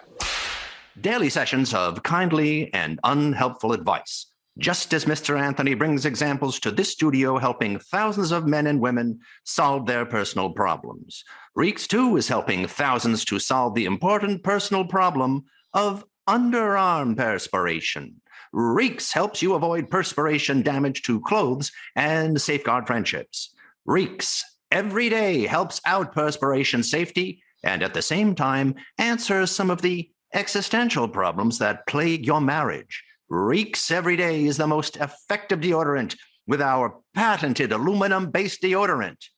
[0.98, 4.32] Daily sessions of kindly and unhelpful advice.
[4.56, 5.38] Just as Mr.
[5.38, 10.50] Anthony brings examples to this studio helping thousands of men and women solve their personal
[10.50, 11.22] problems,
[11.54, 15.44] Reeks too is helping thousands to solve the important personal problem
[15.74, 18.22] of underarm perspiration.
[18.52, 23.54] Reeks helps you avoid perspiration damage to clothes and safeguard friendships.
[23.84, 29.82] Reeks every day helps out perspiration safety and at the same time answers some of
[29.82, 33.04] the existential problems that plague your marriage.
[33.28, 39.28] Reeks every day is the most effective deodorant with our patented aluminum based deodorant.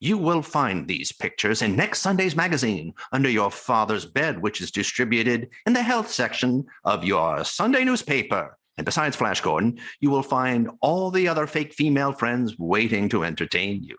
[0.00, 4.70] You will find these pictures in next Sunday's magazine under your father's bed, which is
[4.70, 8.58] distributed in the health section of your Sunday newspaper.
[8.78, 13.24] And besides Flash Gordon, you will find all the other fake female friends waiting to
[13.24, 13.96] entertain you.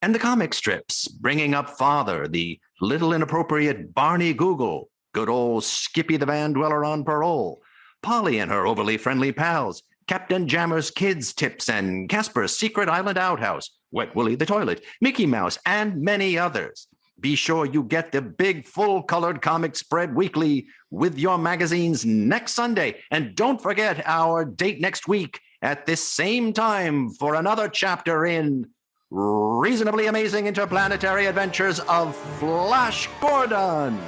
[0.00, 6.16] And the comic strips, bringing up Father, the little inappropriate Barney Google, good old Skippy
[6.16, 7.60] the Van Dweller on parole,
[8.02, 13.70] Polly and her overly friendly pals, Captain Jammer's Kids Tips, and Casper's Secret Island Outhouse,
[13.92, 16.88] Wet Willie the Toilet, Mickey Mouse, and many others.
[17.22, 22.54] Be sure you get the big full colored comic spread weekly with your magazines next
[22.54, 22.96] Sunday.
[23.12, 28.66] And don't forget our date next week at this same time for another chapter in
[29.10, 34.00] Reasonably Amazing Interplanetary Adventures of Flash Gordon.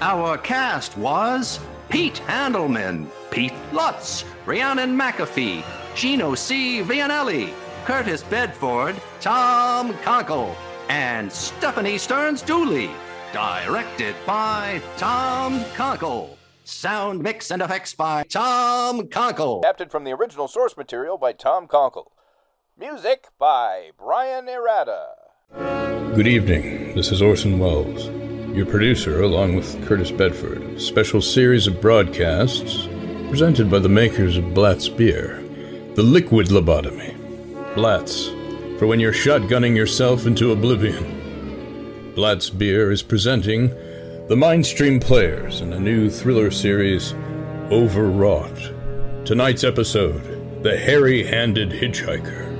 [0.00, 1.60] Our cast was
[1.90, 5.62] Pete Handelman, Pete Lutz, Rhiannon McAfee,
[5.94, 6.80] Gino C.
[6.80, 7.52] Vianelli,
[7.84, 10.56] Curtis Bedford, Tom Konkle,
[10.88, 12.90] and Stephanie Stearns Dooley.
[13.32, 16.36] Directed by Tom Konkle.
[16.64, 19.58] Sound mix and effects by Tom Konkle.
[19.60, 22.12] Adapted from the original source material by Tom Konkle.
[22.78, 25.08] Music by Brian Errata.
[26.14, 26.94] Good evening.
[26.94, 28.06] This is Orson Welles,
[28.56, 30.62] your producer, along with Curtis Bedford.
[30.62, 32.88] A special series of broadcasts
[33.28, 35.42] presented by the makers of Blatz Beer,
[35.96, 37.16] the liquid lobotomy.
[37.74, 38.28] Blatz,
[38.78, 42.12] for when you're shotgunning yourself into oblivion.
[42.14, 43.68] Blatz Beer is presenting
[44.28, 47.12] the Mindstream Players in a new thriller series,
[47.70, 48.72] Overwrought.
[49.24, 52.50] Tonight's episode The Hairy Handed Hitchhiker.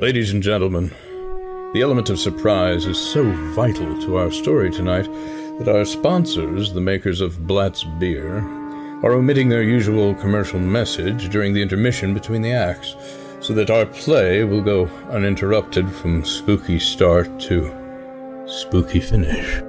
[0.00, 0.92] Ladies and gentlemen,
[1.72, 5.08] the element of surprise is so vital to our story tonight
[5.58, 8.38] that our sponsors, the makers of Blatz Beer,
[9.02, 12.94] are omitting their usual commercial message during the intermission between the acts,
[13.44, 17.70] so that our play will go uninterrupted from spooky start to
[18.46, 19.60] spooky finish.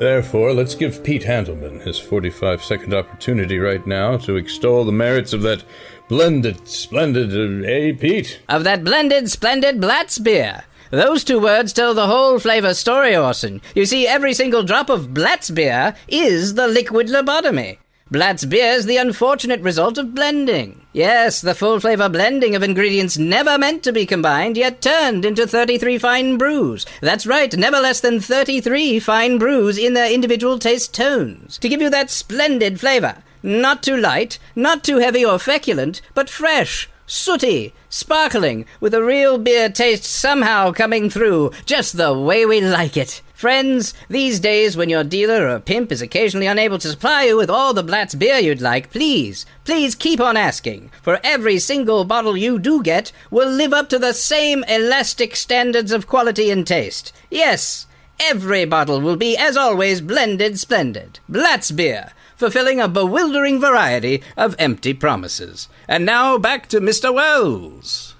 [0.00, 5.32] Therefore, let's give Pete Handelman his 45 second opportunity right now to extol the merits
[5.32, 5.62] of that
[6.08, 8.40] blended, splendid, uh, eh, Pete?
[8.48, 10.64] Of that blended, splendid Blatz beer.
[10.90, 13.62] Those two words tell the whole flavor story, Orson.
[13.76, 17.78] You see, every single drop of Blatz beer is the liquid lobotomy.
[18.14, 20.82] Blatz beer is the unfortunate result of blending.
[20.92, 25.48] Yes, the full flavor blending of ingredients never meant to be combined, yet turned into
[25.48, 26.86] 33 fine brews.
[27.00, 31.58] That's right, never less than 33 fine brews in their individual taste tones.
[31.58, 33.16] To give you that splendid flavor.
[33.42, 39.38] Not too light, not too heavy or feculent, but fresh, sooty, sparkling, with a real
[39.38, 43.22] beer taste somehow coming through, just the way we like it.
[43.44, 47.50] Friends, these days when your dealer or pimp is occasionally unable to supply you with
[47.50, 52.38] all the Blatz beer you'd like, please, please keep on asking, for every single bottle
[52.38, 57.12] you do get will live up to the same elastic standards of quality and taste.
[57.28, 57.86] Yes,
[58.18, 61.18] every bottle will be, as always, blended splendid.
[61.28, 65.68] Blatz beer fulfilling a bewildering variety of empty promises.
[65.86, 67.12] And now back to Mr.
[67.12, 68.13] Welles.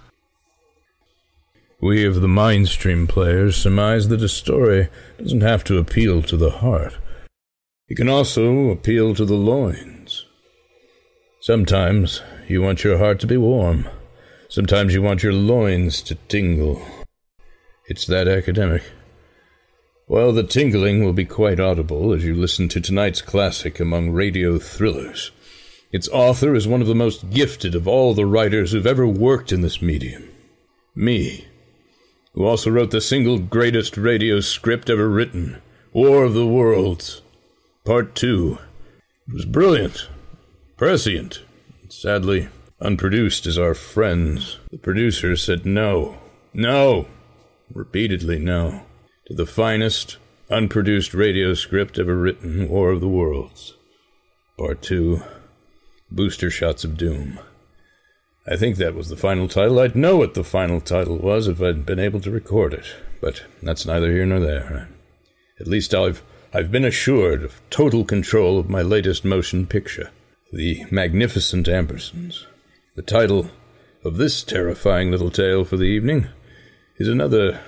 [1.84, 6.48] We of the Mindstream players surmise that a story doesn't have to appeal to the
[6.48, 6.96] heart.
[7.88, 10.24] It can also appeal to the loins.
[11.42, 13.86] Sometimes you want your heart to be warm.
[14.48, 16.80] Sometimes you want your loins to tingle.
[17.86, 18.84] It's that academic.
[20.08, 24.58] Well, the tingling will be quite audible as you listen to tonight's classic among radio
[24.58, 25.32] thrillers.
[25.92, 29.52] Its author is one of the most gifted of all the writers who've ever worked
[29.52, 30.30] in this medium.
[30.94, 31.46] Me,
[32.34, 35.60] who also wrote the single greatest radio script ever written,
[35.92, 37.22] War of the Worlds,
[37.84, 38.58] Part 2.
[39.28, 40.08] It was brilliant,
[40.76, 41.42] prescient,
[41.88, 42.48] sadly
[42.80, 44.58] unproduced as our friends.
[44.70, 46.18] The producers said no,
[46.52, 47.06] no,
[47.72, 48.82] repeatedly no,
[49.26, 50.18] to the finest,
[50.50, 53.74] unproduced radio script ever written, War of the Worlds.
[54.58, 55.22] Part 2
[56.10, 57.38] Booster Shots of Doom.
[58.46, 59.78] I think that was the final title.
[59.78, 62.84] I'd know what the final title was if I'd been able to record it,
[63.20, 64.88] but that's neither here nor there.
[65.58, 70.10] At least I've I've been assured of total control of my latest motion picture,
[70.52, 72.46] The Magnificent Ambersons.
[72.94, 73.50] The title
[74.04, 76.28] of this terrifying little tale for the evening
[76.98, 77.60] is another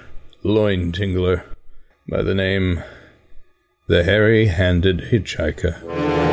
[0.45, 1.43] loin tingler
[2.09, 2.85] by the name
[3.89, 6.26] The Hairy Handed Hitchhiker.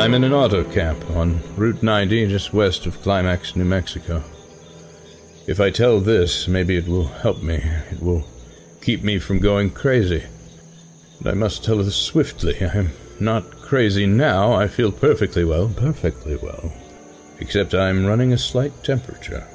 [0.00, 4.24] I'm in an auto camp on Route 90 just west of Climax, New Mexico.
[5.46, 7.56] If I tell this, maybe it will help me.
[7.90, 8.24] It will
[8.80, 10.24] keep me from going crazy.
[11.20, 12.66] But I must tell this swiftly.
[12.66, 14.54] I'm not crazy now.
[14.54, 16.72] I feel perfectly well, perfectly well.
[17.38, 19.46] Except I'm running a slight temperature.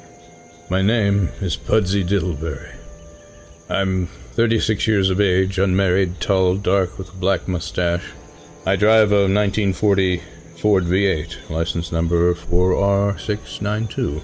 [0.70, 2.72] My name is Pudsey Diddleberry.
[3.68, 8.12] I'm 36 years of age, unmarried, tall, dark, with a black mustache.
[8.64, 10.22] I drive a 1940
[10.58, 14.22] Ford V8, license number 4R692.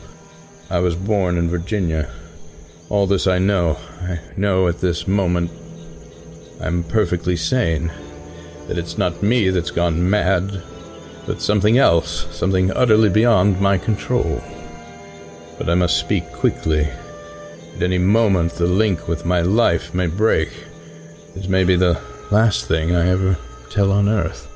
[0.70, 2.10] I was born in Virginia.
[2.88, 3.76] All this I know.
[4.00, 5.50] I know at this moment
[6.58, 7.92] I'm perfectly sane.
[8.66, 10.62] That it's not me that's gone mad,
[11.26, 14.42] but something else, something utterly beyond my control.
[15.58, 16.88] But I must speak quickly.
[17.76, 20.48] At any moment, the link with my life may break.
[21.34, 23.36] This may be the last thing I ever
[23.70, 24.48] tell on earth,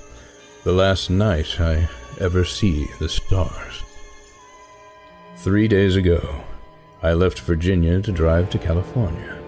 [0.67, 1.89] the last night I
[2.19, 3.85] ever see the stars.
[5.37, 6.43] Three days ago,
[7.05, 9.41] I left Virginia to drive to California.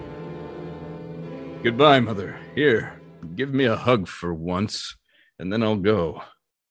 [1.61, 2.39] Goodbye, Mother.
[2.55, 3.01] Here,
[3.35, 4.95] give me a hug for once,
[5.37, 6.23] and then I'll go.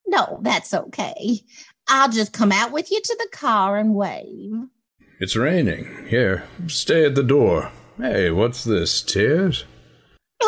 [0.07, 1.41] No, that's okay.
[1.87, 4.53] I'll just come out with you to the car and wave.
[5.21, 6.07] It's raining.
[6.09, 7.71] Here, stay at the door.
[7.99, 9.67] Hey, what's this, tears?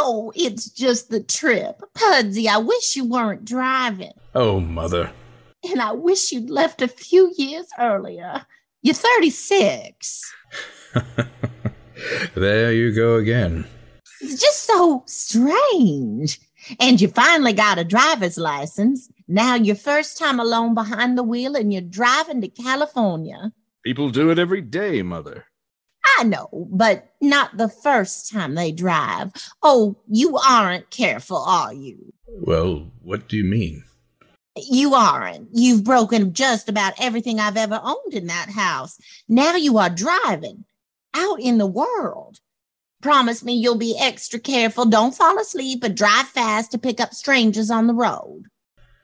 [0.02, 1.82] Oh, it's just the trip.
[1.94, 4.14] Pudsey, I wish you weren't driving.
[4.34, 5.12] Oh, Mother.
[5.62, 8.46] And I wish you'd left a few years earlier.
[8.80, 10.34] You're 36.
[12.34, 13.66] there you go again.
[14.22, 16.40] It's just so strange.
[16.78, 19.10] And you finally got a driver's license.
[19.28, 23.52] Now your first time alone behind the wheel and you're driving to California.
[23.84, 25.44] People do it every day, Mother.
[26.18, 29.32] I know, but not the first time they drive.
[29.62, 32.12] Oh, you aren't careful, are you?
[32.26, 33.84] Well, what do you mean?
[34.56, 35.48] You aren't.
[35.52, 38.98] You've broken just about everything I've ever owned in that house.
[39.28, 40.64] Now you are driving
[41.14, 42.38] out in the world.
[43.00, 44.84] Promise me you'll be extra careful.
[44.84, 48.44] Don't fall asleep and drive fast to pick up strangers on the road.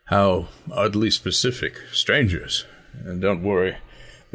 [0.07, 1.81] How oddly specific.
[1.93, 2.65] Strangers.
[2.93, 3.77] And don't worry,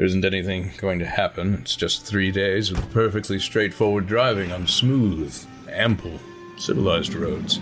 [0.02, 1.54] there isn't anything going to happen.
[1.62, 6.20] It's just three days of perfectly straightforward driving on smooth, ample,
[6.58, 7.60] civilized roads.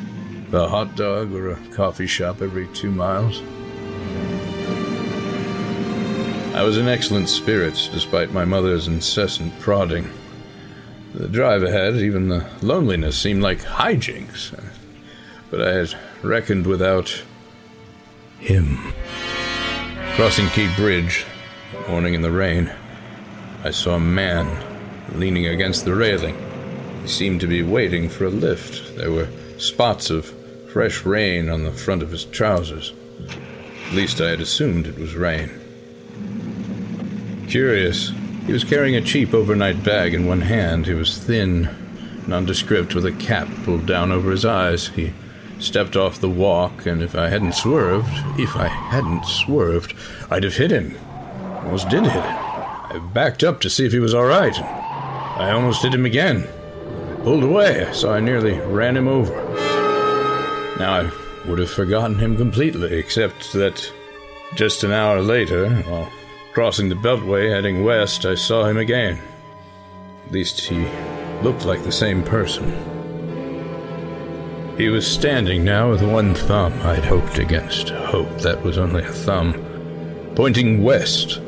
[0.53, 3.41] A hot dog or a coffee shop every two miles.
[6.55, 10.09] I was in excellent spirits despite my mother's incessant prodding.
[11.15, 14.57] The drive ahead, even the loneliness, seemed like hijinks.
[15.51, 17.21] But I had reckoned without
[18.39, 18.93] him.
[20.15, 21.25] Crossing Key Bridge,
[21.89, 22.71] morning in the rain,
[23.63, 24.63] I saw a man
[25.15, 26.37] leaning against the railing.
[27.01, 28.95] He seemed to be waiting for a lift.
[28.95, 29.27] There were
[29.57, 30.31] spots of
[30.71, 32.93] fresh rain on the front of his trousers.
[33.87, 35.49] At least I had assumed it was rain.
[37.47, 38.11] Curious,
[38.45, 40.85] he was carrying a cheap overnight bag in one hand.
[40.85, 41.69] He was thin,
[42.27, 44.89] nondescript, with a cap pulled down over his eyes.
[44.89, 45.11] He
[45.57, 49.95] stepped off the walk, and if I hadn't swerved, if I hadn't swerved,
[50.29, 50.95] I'd have hit him.
[51.63, 52.23] Almost did hit him.
[52.23, 54.57] I backed up to see if he was all right.
[54.59, 56.47] I almost hit him again.
[57.11, 57.89] I pulled away.
[57.93, 59.33] Saw I nearly ran him over.
[60.79, 61.11] Now I
[61.47, 63.91] would have forgotten him completely, except that
[64.55, 66.11] just an hour later, while
[66.53, 69.19] crossing the Beltway heading west, I saw him again.
[70.25, 70.87] At least he
[71.41, 72.73] looked like the same person.
[74.77, 79.11] He was standing now with one thumb, I'd hoped against hope that was only a
[79.11, 79.53] thumb,
[80.35, 81.41] pointing west.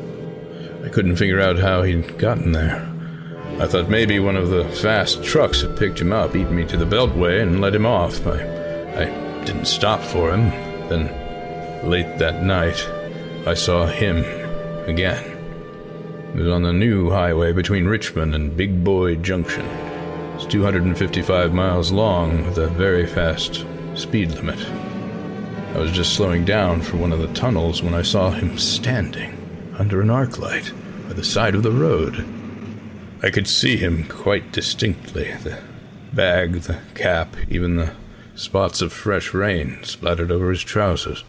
[0.84, 2.88] I couldn't figure out how he'd gotten there.
[3.60, 6.76] I thought maybe one of the fast trucks had picked him up, eaten me to
[6.76, 8.26] the Beltway, and let him off.
[8.26, 8.40] I,
[8.96, 9.04] I
[9.44, 10.48] didn't stop for him.
[10.88, 12.84] Then, late that night,
[13.46, 14.24] I saw him
[14.88, 15.22] again.
[16.34, 19.66] It was on the new highway between Richmond and Big Boy Junction.
[20.34, 23.64] It's 255 miles long with a very fast
[23.94, 24.58] speed limit.
[25.76, 29.41] I was just slowing down for one of the tunnels when I saw him standing
[29.78, 30.72] under an arc light
[31.06, 32.24] by the side of the road.
[33.22, 35.58] I could see him quite distinctly the
[36.12, 37.92] bag, the cap, even the
[38.34, 41.24] spots of fresh rain splattered over his trousers.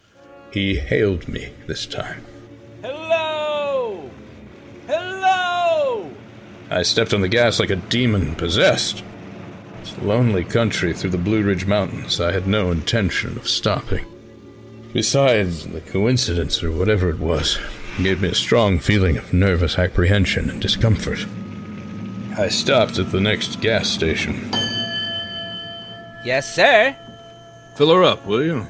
[0.52, 2.26] He hailed me this time.
[2.82, 4.10] Hello!
[4.88, 6.12] Hello!
[6.70, 9.04] I stepped on the gas like a demon possessed.
[9.82, 12.20] It's a lonely country through the Blue Ridge Mountains.
[12.22, 14.06] I had no intention of stopping.
[14.94, 17.60] Besides, the coincidence, or whatever it was,
[18.02, 21.26] gave me a strong feeling of nervous apprehension and discomfort.
[22.38, 24.50] I stopped at the next gas station.
[26.26, 26.96] Yes, sir.
[27.76, 28.68] Fill her up, will you?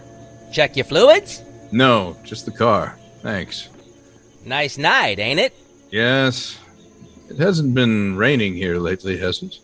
[0.51, 1.41] Check your fluids?
[1.71, 2.97] No, just the car.
[3.21, 3.69] Thanks.
[4.45, 5.53] Nice night, ain't it?
[5.91, 6.57] Yes.
[7.29, 9.57] It hasn't been raining here lately, has it?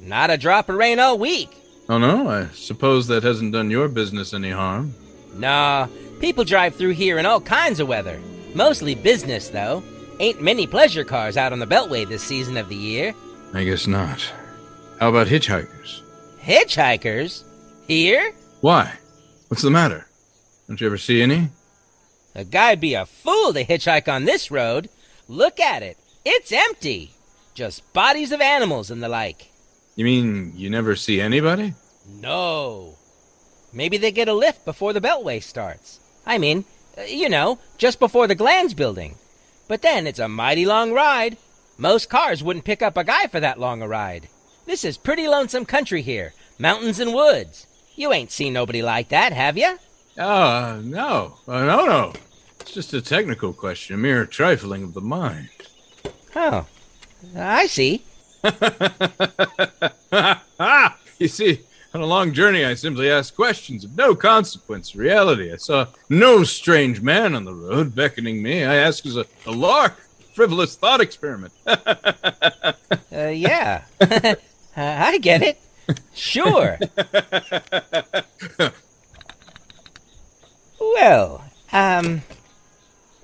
[0.00, 1.50] Not a drop of rain all week.
[1.88, 2.28] Oh no?
[2.28, 4.94] I suppose that hasn't done your business any harm.
[5.34, 5.88] Nah,
[6.20, 8.20] people drive through here in all kinds of weather.
[8.54, 9.82] Mostly business, though.
[10.20, 13.14] Ain't many pleasure cars out on the Beltway this season of the year.
[13.52, 14.20] I guess not.
[15.00, 16.02] How about hitchhikers?
[16.40, 17.42] Hitchhikers?
[17.88, 18.32] Here?
[18.60, 18.92] Why?
[19.48, 20.06] What's the matter?
[20.68, 21.50] Don't you ever see any?
[22.34, 24.88] A guy'd be a fool to hitchhike on this road.
[25.28, 25.96] Look at it.
[26.24, 27.12] It's empty.
[27.54, 29.50] Just bodies of animals and the like.
[29.96, 31.74] You mean you never see anybody?
[32.08, 32.96] No.
[33.72, 36.00] Maybe they get a lift before the Beltway starts.
[36.26, 36.64] I mean,
[37.08, 39.16] you know, just before the Glands building.
[39.68, 41.36] But then it's a mighty long ride.
[41.78, 44.28] Most cars wouldn't pick up a guy for that long a ride.
[44.66, 46.32] This is pretty lonesome country here.
[46.58, 47.66] Mountains and woods.
[47.96, 49.78] You ain't seen nobody like that, have you?
[50.16, 51.34] Uh, no.
[51.46, 52.12] Uh, no, no.
[52.60, 55.48] It's just a technical question, a mere trifling of the mind.
[56.34, 56.66] Oh,
[57.36, 58.04] I see.
[61.18, 61.60] you see,
[61.94, 64.96] on a long journey, I simply ask questions of no consequence.
[64.96, 68.64] Reality, I saw no strange man on the road beckoning me.
[68.64, 69.96] I ask as a, a lark,
[70.34, 71.52] frivolous thought experiment.
[71.66, 72.72] uh,
[73.12, 73.84] yeah.
[74.76, 75.60] I get it.
[76.14, 76.78] Sure.
[80.80, 82.22] well, um,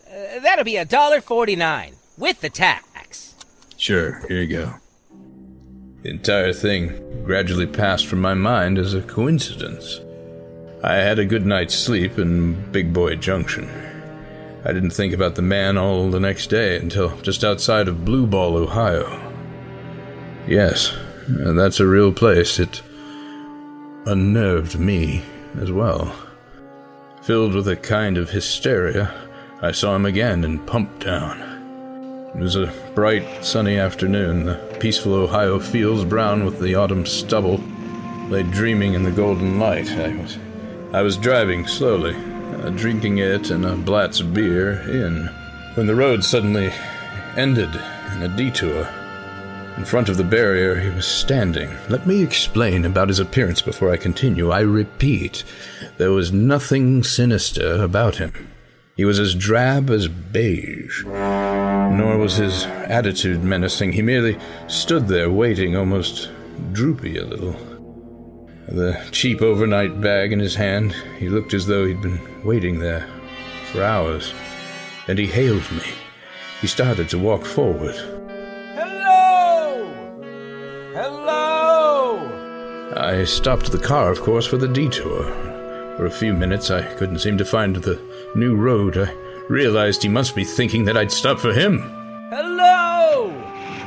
[0.09, 3.35] uh, that'll be a dollar forty-nine with the tax.
[3.77, 4.75] Sure, here you go.
[6.03, 10.01] The entire thing gradually passed from my mind as a coincidence.
[10.83, 13.69] I had a good night's sleep in Big Boy Junction.
[14.65, 18.27] I didn't think about the man all the next day until just outside of Blue
[18.27, 19.31] Ball, Ohio.
[20.47, 20.97] Yes,
[21.27, 22.59] and that's a real place.
[22.59, 22.81] It
[24.07, 25.23] unnerved me
[25.59, 26.15] as well.
[27.23, 29.13] Filled with a kind of hysteria,
[29.61, 31.50] I saw him again in Pump Town.
[32.35, 34.47] It was a bright, sunny afternoon.
[34.47, 37.61] The peaceful Ohio fields, brown with the autumn stubble,
[38.29, 39.91] lay dreaming in the golden light.
[39.91, 40.39] I was,
[40.93, 45.27] I was driving slowly, uh, drinking it and a Blatz beer in,
[45.75, 46.73] when the road suddenly
[47.37, 47.75] ended
[48.15, 48.89] in a detour.
[49.77, 51.71] In front of the barrier, he was standing.
[51.89, 54.51] Let me explain about his appearance before I continue.
[54.51, 55.43] I repeat,
[55.97, 58.50] there was nothing sinister about him.
[59.01, 61.07] He was as drab as beige.
[61.07, 63.93] Nor was his attitude menacing.
[63.93, 64.37] He merely
[64.67, 66.29] stood there waiting, almost
[66.73, 67.53] droopy a little.
[68.69, 73.09] The cheap overnight bag in his hand, he looked as though he'd been waiting there
[73.73, 74.35] for hours.
[75.09, 75.95] And he hailed me.
[76.61, 77.95] He started to walk forward.
[78.75, 79.95] Hello!
[80.93, 82.29] Hello!
[82.99, 85.25] I stopped the car, of course, for the detour.
[85.97, 88.97] For a few minutes, I couldn't seem to find the new road.
[88.97, 89.13] I
[89.49, 91.81] realized he must be thinking that I'd stop for him.
[92.31, 93.31] Hello!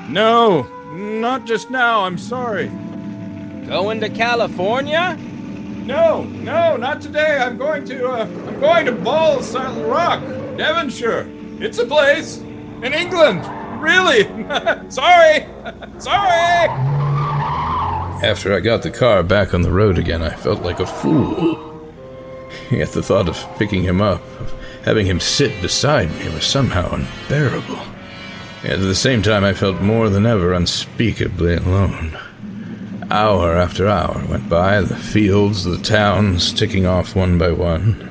[0.09, 0.63] No,
[0.93, 2.01] not just now.
[2.01, 2.67] I'm sorry.
[3.67, 5.17] Going to California?
[5.85, 7.37] No, no, not today.
[7.37, 10.21] I'm going to, uh, I'm going to Balsall Rock,
[10.57, 11.27] Devonshire.
[11.59, 13.45] It's a place in England.
[13.81, 14.23] Really?
[14.89, 15.47] sorry.
[15.99, 16.69] sorry.
[18.23, 21.72] After I got the car back on the road again, I felt like a fool.
[22.71, 26.91] Yet the thought of picking him up, of having him sit beside me, was somehow
[26.93, 27.79] unbearable.
[28.63, 32.17] Yet at the same time, I felt more than ever unspeakably alone.
[33.11, 38.09] Hour after hour went by, the fields, the towns ticking off one by one.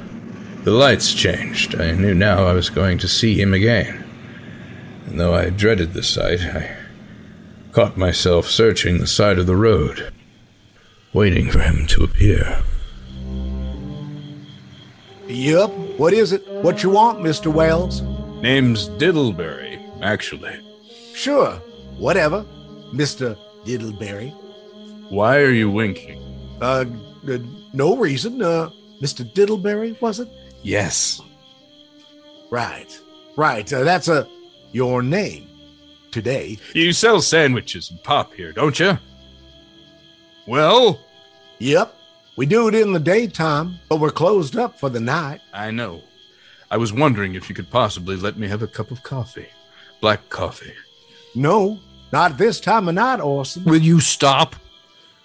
[0.65, 1.81] The lights changed.
[1.81, 4.05] I knew now I was going to see him again.
[5.07, 6.77] And though I dreaded the sight, I
[7.73, 10.13] caught myself searching the side of the road,
[11.13, 12.63] waiting for him to appear.
[15.33, 15.71] Yup.
[15.99, 16.47] What is it?
[16.63, 17.53] What you want, Mr.
[17.53, 18.03] Welles?
[18.43, 20.61] Name's Diddleberry, actually.
[21.15, 21.53] Sure.
[21.97, 22.45] Whatever,
[22.93, 23.37] Mr.
[23.65, 24.33] Diddleberry.
[25.09, 26.21] Why are you winking?
[26.61, 26.85] Uh,
[27.29, 27.39] uh,
[27.73, 28.43] no reason.
[28.43, 28.71] Uh,
[29.01, 29.25] Mr.
[29.35, 30.29] Diddleberry, was it?
[30.63, 31.21] Yes.
[32.51, 32.99] Right.
[33.37, 33.71] Right.
[33.73, 34.29] Uh, that's a
[34.73, 35.49] your name
[36.11, 36.59] today.
[36.75, 38.99] You sell sandwiches and pop here, don't you?
[40.47, 41.01] Well?
[41.59, 41.95] Yep.
[42.37, 45.41] We do it in the daytime, but we're closed up for the night.
[45.53, 46.03] I know.
[46.71, 49.49] I was wondering if you could possibly let me have a cup of coffee.
[50.01, 50.73] Black coffee.
[51.35, 51.79] No,
[52.13, 53.65] not this time of night, Orson.
[53.65, 54.57] Will you stop?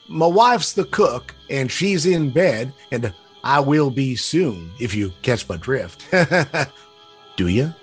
[0.10, 5.14] My wife's the cook, and she's in bed, and I will be soon, if you
[5.22, 6.05] catch my drift.
[7.38, 7.74] do you?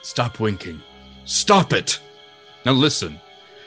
[0.00, 0.80] Stop winking.
[1.26, 2.00] Stop it!
[2.64, 3.20] Now listen.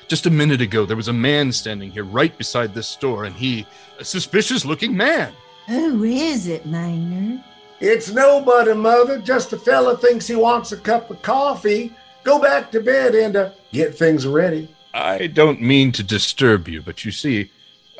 [0.08, 3.36] Just a minute ago, there was a man standing here right beside this store, and
[3.36, 3.66] he,
[3.99, 5.34] a suspicious looking man.
[5.68, 7.43] Who is it, Maynard?
[7.82, 9.20] It's nobody, Mother.
[9.20, 11.93] Just a fella thinks he wants a cup of coffee.
[12.24, 14.74] Go back to bed and uh, get things ready.
[14.93, 17.51] I don't mean to disturb you, but you see,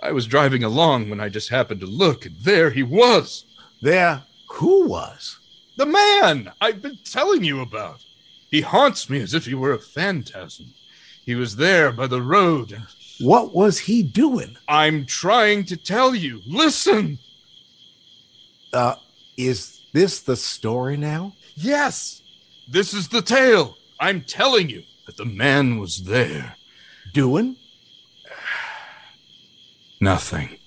[0.02, 3.44] I was driving along when I just happened to look, and there he was.
[3.82, 5.38] There, who was?
[5.76, 8.04] The man I've been telling you about.
[8.50, 10.74] He haunts me as if he were a phantasm.
[11.28, 12.82] He was there by the road.
[13.20, 14.56] What was he doing?
[14.66, 16.42] I'm trying to tell you.
[16.48, 17.20] Listen.
[18.72, 18.96] Uh,
[19.36, 21.34] is this the story now?
[21.56, 22.22] Yes.
[22.66, 23.76] This is the tale.
[24.00, 24.84] I'm telling you.
[25.06, 26.56] that the man was there.
[27.14, 27.58] Doing?
[30.00, 30.58] Nothing.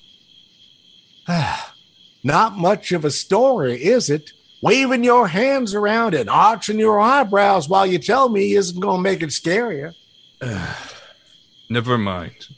[2.22, 4.32] Not much of a story, is it?
[4.60, 9.02] Waving your hands around and arching your eyebrows while you tell me isn't going to
[9.02, 9.94] make it scarier.
[11.68, 12.48] Never mind.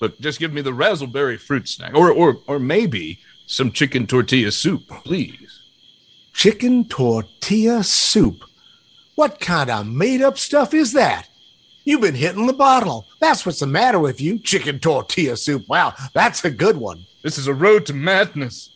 [0.00, 4.50] Look, just give me the razzleberry fruit snack, or or or maybe some chicken tortilla
[4.50, 5.60] soup, please.
[6.32, 8.42] Chicken tortilla soup.
[9.14, 11.28] What kind of made up stuff is that?
[11.84, 13.06] You've been hitting the bottle.
[13.20, 14.38] That's what's the matter with you.
[14.38, 15.68] Chicken tortilla soup.
[15.68, 17.04] Wow, that's a good one.
[17.22, 18.70] This is a road to madness.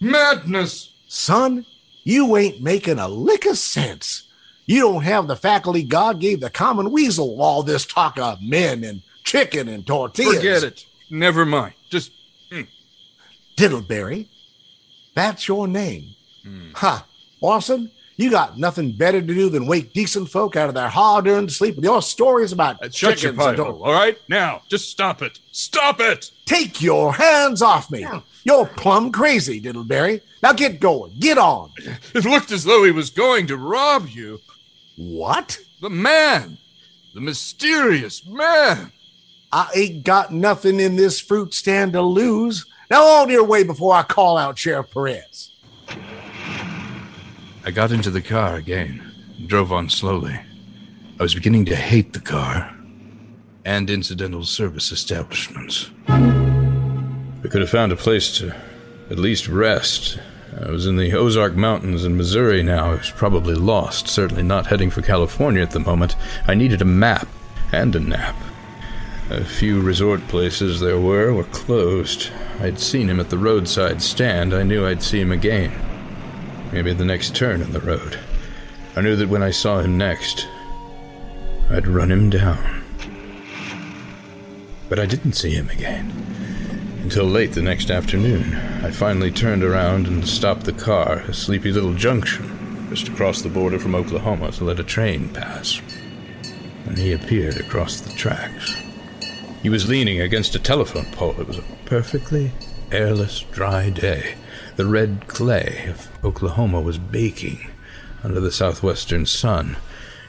[0.00, 0.92] Madness!
[1.06, 1.66] Son,
[2.04, 4.31] you ain't making a lick of sense.
[4.66, 8.84] You don't have the faculty God gave the common weasel, all this talk of men
[8.84, 10.36] and chicken and tortillas.
[10.36, 10.86] Forget it.
[11.10, 11.74] Never mind.
[11.90, 12.12] Just
[12.50, 12.66] mm.
[13.56, 14.28] Diddleberry.
[15.14, 16.14] That's your name.
[16.74, 17.06] Ha,
[17.40, 21.50] Orson, you got nothing better to do than wake decent folk out of their hard-earned
[21.50, 24.18] sleep with your stories about uh, shut your chickens pie and all right?
[24.28, 25.38] Now, just stop it.
[25.52, 26.30] Stop it!
[26.44, 28.06] Take your hands off me.
[28.44, 30.20] You're plumb crazy, Diddleberry.
[30.42, 31.14] Now get going.
[31.18, 31.70] Get on.
[32.14, 34.40] It looked as though he was going to rob you.
[34.96, 35.58] What?
[35.80, 36.58] The man!
[37.14, 38.92] The mysterious man!
[39.52, 42.66] I ain't got nothing in this fruit stand to lose.
[42.90, 45.50] Now on your way before I call out Sheriff Perez.
[47.64, 49.08] I got into the car again,
[49.38, 50.40] and drove on slowly.
[51.20, 52.74] I was beginning to hate the car
[53.64, 55.88] and incidental service establishments.
[56.08, 58.52] We could have found a place to
[59.10, 60.18] at least rest.
[60.60, 62.90] I was in the Ozark Mountains in Missouri now.
[62.90, 66.16] I was probably lost, certainly not heading for California at the moment.
[66.48, 67.28] I needed a map
[67.70, 68.34] and a nap.
[69.30, 72.30] A few resort places there were were closed.
[72.60, 74.52] I'd seen him at the roadside stand.
[74.52, 75.91] I knew I'd see him again.
[76.72, 78.18] Maybe the next turn in the road.
[78.96, 80.48] I knew that when I saw him next,
[81.70, 82.82] I'd run him down.
[84.88, 86.10] But I didn't see him again.
[87.02, 91.34] Until late the next afternoon, I finally turned around and stopped the car at a
[91.34, 95.80] sleepy little junction just across the border from Oklahoma to let a train pass.
[96.86, 98.74] And he appeared across the tracks.
[99.62, 101.40] He was leaning against a telephone pole.
[101.40, 102.52] It was a perfectly
[102.90, 104.34] airless, dry day.
[104.76, 107.70] The red clay of Oklahoma was baking
[108.24, 109.76] under the southwestern sun,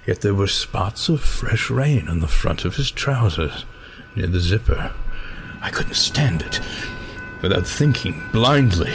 [0.06, 3.64] yet there were spots of fresh rain on the front of his trousers,
[4.16, 4.94] near the zipper.
[5.62, 6.60] I couldn't stand it.
[7.42, 8.94] Without thinking, blindly,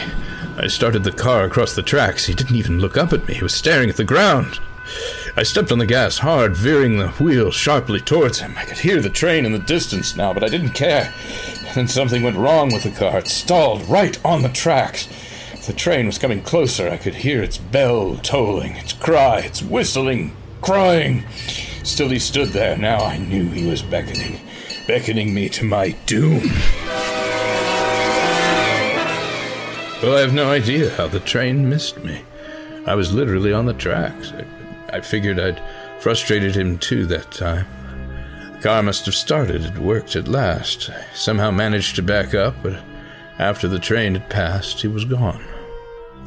[0.57, 2.25] I started the car across the tracks.
[2.25, 3.33] He didn't even look up at me.
[3.33, 4.59] He was staring at the ground.
[5.35, 8.53] I stepped on the gas hard, veering the wheel sharply towards him.
[8.57, 11.11] I could hear the train in the distance now, but I didn't care.
[11.73, 13.19] Then something went wrong with the car.
[13.19, 15.07] It stalled right on the tracks.
[15.69, 16.89] The train was coming closer.
[16.89, 21.23] I could hear its bell tolling, its cry, its whistling, crying.
[21.83, 22.75] Still, he stood there.
[22.75, 24.41] Now I knew he was beckoning,
[24.87, 26.41] beckoning me to my doom.
[30.01, 32.23] Well, I have no idea how the train missed me.
[32.87, 34.31] I was literally on the tracks.
[34.31, 35.61] I, I figured I'd
[35.99, 37.67] frustrated him too that time.
[38.53, 39.65] The car must have started.
[39.65, 40.89] It worked at last.
[40.89, 42.81] I somehow managed to back up, but
[43.37, 45.45] after the train had passed, he was gone.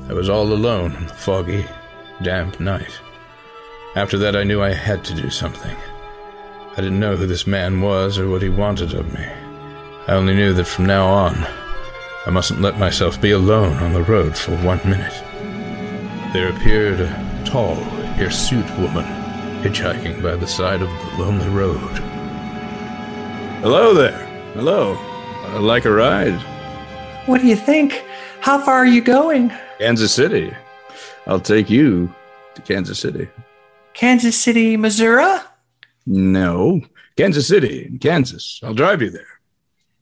[0.08, 1.64] I was all alone in the foggy,
[2.22, 3.00] damp night.
[3.94, 5.76] After that, I knew I had to do something.
[6.72, 9.24] I didn't know who this man was or what he wanted of me.
[10.08, 11.46] I only knew that from now on,
[12.26, 15.12] I mustn't let myself be alone on the road for one minute.
[16.32, 17.76] There appeared a tall,
[18.14, 19.04] hirsute woman
[19.62, 21.78] hitchhiking by the side of the lonely road.
[23.60, 24.26] Hello there.
[24.54, 24.96] Hello.
[25.54, 26.40] I'd like a ride?
[27.26, 28.04] What do you think?
[28.40, 29.52] How far are you going?
[29.82, 30.54] Kansas City.
[31.26, 32.14] I'll take you
[32.54, 33.28] to Kansas City.
[33.94, 35.40] Kansas City, Missouri?
[36.06, 36.82] No,
[37.16, 38.60] Kansas City, in Kansas.
[38.62, 39.40] I'll drive you there.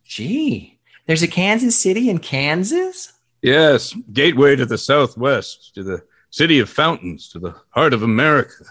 [0.05, 3.14] Gee, there's a Kansas City in Kansas?
[3.41, 8.64] Yes, gateway to the southwest, to the city of fountains, to the heart of America.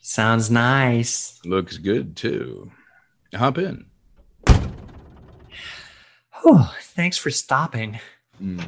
[0.00, 1.38] Sounds nice.
[1.44, 2.72] Looks good, too.
[3.34, 3.84] Hop in.
[6.42, 8.00] Oh, thanks for stopping.
[8.38, 8.60] Hmm.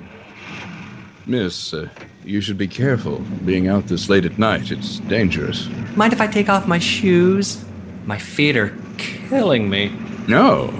[1.26, 1.88] Miss, uh,
[2.24, 4.70] you should be careful being out this late at night.
[4.70, 5.68] It's dangerous.
[5.96, 7.64] Mind if I take off my shoes?
[8.06, 9.88] My feet are killing me.
[10.26, 10.72] No,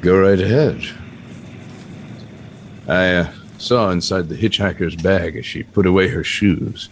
[0.00, 0.82] go right ahead.
[2.86, 6.88] I uh, saw inside the hitchhiker's bag as she put away her shoes.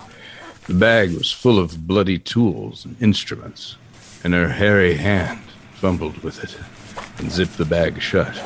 [0.66, 3.76] The bag was full of bloody tools and instruments,
[4.24, 5.40] and her hairy hand
[5.74, 6.56] fumbled with it
[7.18, 8.40] and zipped the bag shut.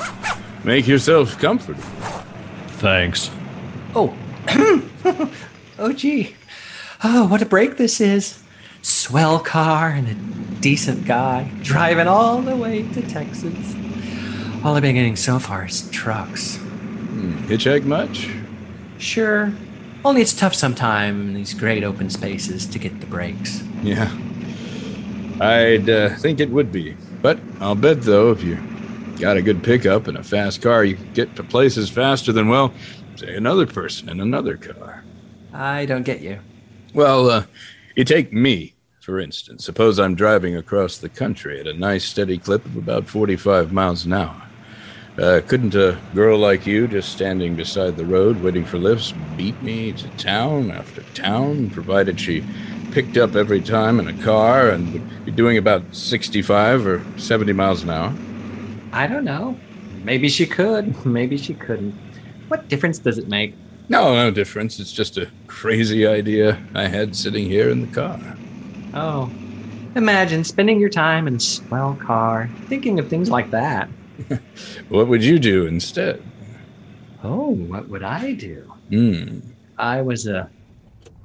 [0.64, 1.82] Make yourself comfortable.
[2.78, 3.30] Thanks.
[3.98, 4.14] Oh.
[5.78, 6.36] oh, gee.
[7.02, 8.42] Oh, what a break this is.
[8.82, 13.74] swell car and a decent guy driving all the way to Texas.
[14.62, 16.58] All I've been getting so far is trucks.
[17.48, 18.28] Hitchhike much?
[18.98, 19.50] Sure.
[20.04, 23.62] Only it's tough sometime in these great open spaces to get the brakes.
[23.82, 24.14] Yeah.
[25.40, 26.96] I'd uh, think it would be.
[27.22, 28.56] But I'll bet, though, if you
[29.18, 32.48] got a good pickup and a fast car, you can get to places faster than,
[32.48, 32.72] well,
[33.18, 35.04] say another person in another car.
[35.52, 36.38] I don't get you.
[36.94, 37.44] Well, uh,
[37.94, 39.64] you take me, for instance.
[39.64, 44.04] Suppose I'm driving across the country at a nice steady clip of about 45 miles
[44.04, 44.42] an hour.
[45.18, 49.60] Uh, couldn't a girl like you, just standing beside the road waiting for lifts, beat
[49.62, 52.44] me to town after town, provided she
[52.92, 57.54] picked up every time in a car and would be doing about 65 or 70
[57.54, 58.14] miles an hour?
[58.92, 59.58] I don't know.
[60.04, 61.04] Maybe she could.
[61.06, 61.94] Maybe she couldn't.
[62.48, 63.54] What difference does it make?
[63.88, 64.78] No, no difference.
[64.80, 68.20] It's just a crazy idea I had sitting here in the car.
[68.94, 69.30] Oh,
[69.94, 73.88] imagine spending your time in a swell car, thinking of things like that.
[74.88, 76.22] What would you do instead?
[77.22, 78.72] Oh, what would I do?
[78.88, 79.40] Hmm.
[79.78, 80.48] I was a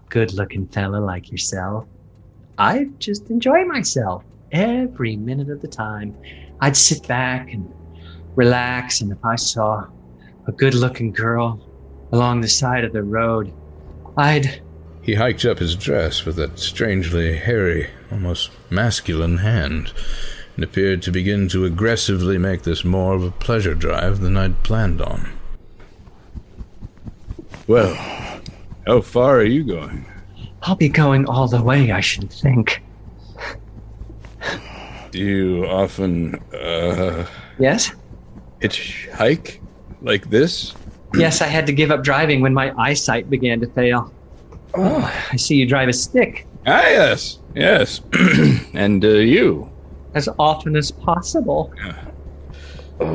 [0.09, 1.87] good looking fella like yourself.
[2.57, 6.15] I'd just enjoy myself every minute of the time.
[6.59, 7.71] I'd sit back and
[8.35, 9.85] relax, and if I saw
[10.47, 11.59] a good looking girl
[12.11, 13.53] along the side of the road,
[14.17, 14.61] I'd.
[15.01, 19.91] He hiked up his dress with that strangely hairy, almost masculine hand,
[20.55, 24.63] and appeared to begin to aggressively make this more of a pleasure drive than I'd
[24.63, 25.31] planned on.
[27.67, 27.93] Well,
[28.85, 30.05] how far are you going?
[30.63, 32.83] I'll be going all the way, I should think.
[35.11, 37.25] Do you often, uh.
[37.59, 37.91] Yes?
[38.61, 39.59] Hitchhike?
[40.01, 40.73] Like this?
[41.13, 44.13] Yes, I had to give up driving when my eyesight began to fail.
[44.73, 46.47] Oh, I see you drive a stick.
[46.65, 48.01] Ah, yes, yes.
[48.73, 49.69] and uh, you?
[50.13, 51.73] As often as possible.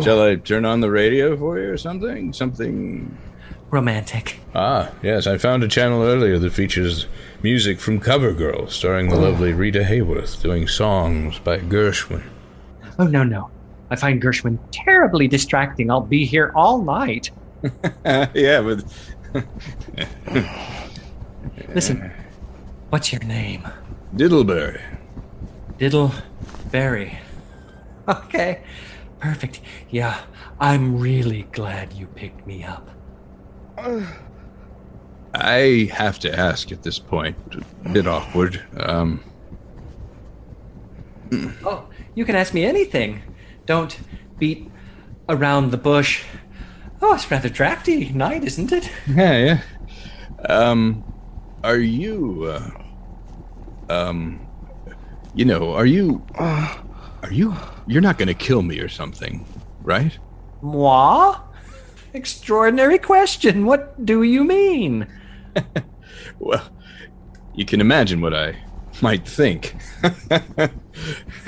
[0.03, 2.33] Shall I turn on the radio for you or something?
[2.33, 3.17] Something.
[3.71, 4.39] Romantic.
[4.55, 7.07] Ah, yes, I found a channel earlier that features
[7.43, 12.23] music from Covergirl, starring the lovely Rita Hayworth doing songs by Gershwin.
[12.99, 13.51] Oh, no, no.
[13.91, 15.91] I find Gershwin terribly distracting.
[15.91, 17.31] I'll be here all night.
[18.05, 18.85] yeah, but.
[21.75, 22.11] Listen,
[22.91, 23.67] what's your name?
[24.15, 24.81] Diddleberry.
[25.79, 27.17] Diddleberry.
[28.09, 28.63] Okay,
[29.21, 29.61] perfect.
[29.91, 30.21] Yeah,
[30.61, 32.89] I'm really glad you picked me up.
[35.35, 37.37] I have to ask at this point,
[37.85, 38.63] a bit awkward.
[38.79, 39.23] Um,
[41.65, 43.21] Oh, you can ask me anything.
[43.67, 43.99] Don't
[44.39, 44.71] beat
[45.29, 46.25] around the bush.
[47.03, 48.91] Oh, it's rather drafty night, isn't it?
[49.09, 49.61] yeah, yeah.
[50.49, 51.05] Um,
[51.65, 54.47] are you, uh, um,
[55.35, 56.85] you know, are you, are
[57.31, 57.55] you,
[57.87, 59.45] you're not gonna kill me or something,
[59.83, 60.17] right?
[60.63, 61.39] Moi?
[62.13, 63.67] Extraordinary question.
[63.67, 65.07] What do you mean?
[66.39, 66.69] Well,
[67.55, 68.57] you can imagine what I
[69.01, 69.75] might think.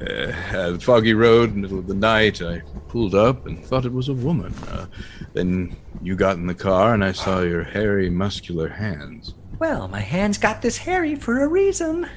[0.00, 4.14] uh, foggy road, middle of the night, I pulled up and thought it was a
[4.14, 4.54] woman.
[4.68, 4.86] Uh,
[5.32, 9.34] then you got in the car and I saw your hairy, muscular hands.
[9.58, 12.08] Well, my hands got this hairy for a reason.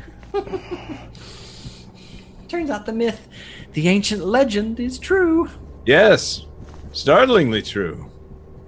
[2.47, 3.27] Turns out the myth,
[3.73, 5.49] the ancient legend, is true.
[5.85, 6.45] Yes,
[6.91, 8.11] startlingly true.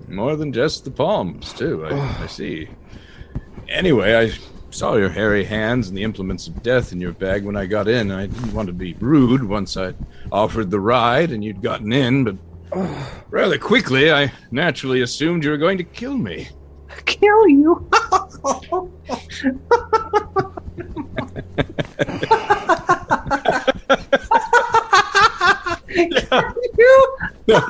[0.07, 2.69] More than just the palms, too, I, I see.
[3.67, 4.31] Anyway, I
[4.71, 7.87] saw your hairy hands and the implements of death in your bag when I got
[7.87, 8.09] in.
[8.11, 9.93] I didn't want to be rude once I
[10.31, 12.35] offered the ride and you'd gotten in, but
[13.29, 16.47] rather quickly I naturally assumed you were going to kill me.
[17.05, 17.89] Kill you?
[26.77, 27.17] you?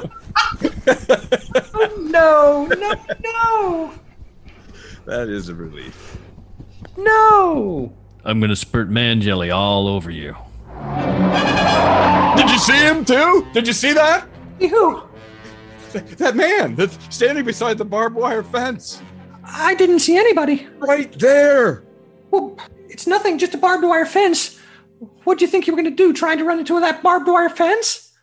[1.73, 2.93] Oh, no, no,
[3.23, 3.93] no,
[5.05, 6.17] That is a relief.
[6.97, 7.93] No.
[8.23, 10.35] I'm gonna spurt man jelly all over you.
[12.37, 13.47] Did you see him too?
[13.53, 14.27] Did you see that?
[14.59, 15.03] You?
[15.93, 19.01] That man that's standing beside the barbed wire fence.
[19.43, 20.67] I didn't see anybody.
[20.79, 21.83] Right there.
[22.29, 22.57] Well,
[22.87, 24.59] it's nothing, just a barbed wire fence.
[25.23, 27.27] What do you think you were going to do, trying to run into that barbed
[27.27, 28.13] wire fence?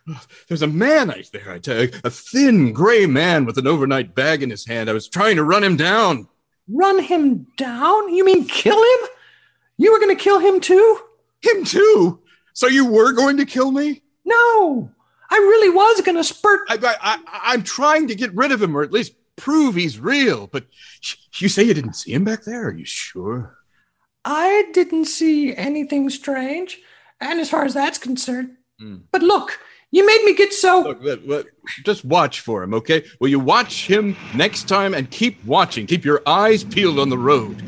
[0.48, 1.90] There's a man out there, I tell you.
[2.04, 4.88] A thin, gray man with an overnight bag in his hand.
[4.88, 6.28] I was trying to run him down.
[6.68, 8.14] Run him down?
[8.14, 9.08] You mean kill him?
[9.78, 11.00] You were going to kill him too?
[11.40, 12.20] Him too?
[12.52, 14.02] So you were going to kill me?
[14.24, 14.90] No,
[15.30, 16.62] I really was going to spurt.
[16.68, 20.48] I, I'm trying to get rid of him, or at least prove he's real.
[20.48, 20.66] But
[21.38, 22.68] you say you didn't see him back there?
[22.68, 23.56] Are you sure?
[24.24, 26.80] I didn't see anything strange.
[27.20, 28.96] And as far as that's concerned, hmm.
[29.10, 29.58] but look,
[29.90, 30.82] you made me get so.
[30.82, 31.52] Look, look, look,
[31.84, 33.04] just watch for him, okay?
[33.20, 35.86] Will you watch him next time and keep watching?
[35.86, 37.62] Keep your eyes peeled on the road.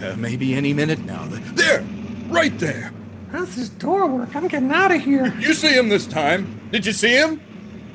[0.00, 1.24] Uh, maybe any minute now.
[1.26, 1.84] There,
[2.28, 2.92] right there.
[3.30, 4.34] How's this door work?
[4.34, 5.34] I'm getting out of here.
[5.40, 6.68] You see him this time?
[6.72, 7.40] Did you see him?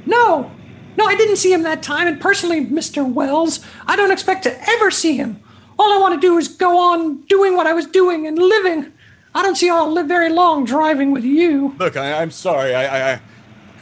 [0.05, 0.51] No,
[0.97, 2.07] no, I didn't see him that time.
[2.07, 3.11] And personally, Mr.
[3.11, 5.39] Welles, I don't expect to ever see him.
[5.77, 8.93] All I want to do is go on doing what I was doing and living.
[9.33, 11.75] I don't see how I'll live very long driving with you.
[11.79, 12.73] Look, I, I'm sorry.
[12.73, 13.21] I, I,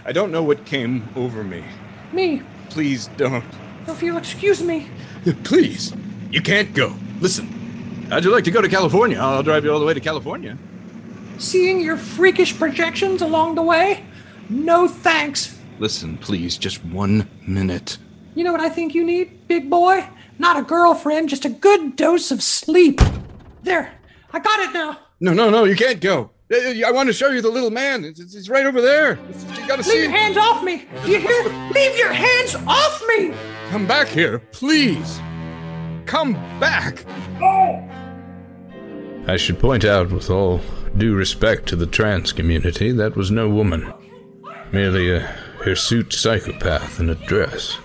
[0.05, 1.63] I, don't know what came over me.
[2.11, 3.43] Me, Please don't.
[3.87, 4.87] if you'll excuse me.
[5.43, 5.93] Please,
[6.31, 6.95] you can't go.
[7.21, 7.47] Listen,
[8.09, 9.17] how'd you like to go to California?
[9.17, 10.57] I'll drive you all the way to California.
[11.37, 14.05] Seeing your freakish projections along the way?
[14.49, 15.59] No thanks.
[15.79, 17.97] Listen, please, just one minute.
[18.35, 20.07] You know what I think you need, big boy?
[20.39, 22.99] Not a girlfriend, just a good dose of sleep.
[23.63, 23.91] There,
[24.31, 24.99] I got it now.
[25.19, 26.31] No, no, no, you can't go.
[26.51, 28.03] I I want to show you the little man.
[28.03, 29.17] It's, it's, it's right over there.
[29.55, 30.11] You gotta Leave see your him.
[30.11, 30.85] hands off me.
[31.05, 31.43] Do you hear?
[31.71, 33.33] Leave your hands off me.
[33.69, 35.19] Come back here, please.
[36.05, 37.05] Come back.
[39.25, 40.59] I should point out, with all
[40.97, 43.91] due respect to the trans community, that was no woman.
[44.71, 45.21] Merely a
[45.63, 47.77] hirsute psychopath in a dress.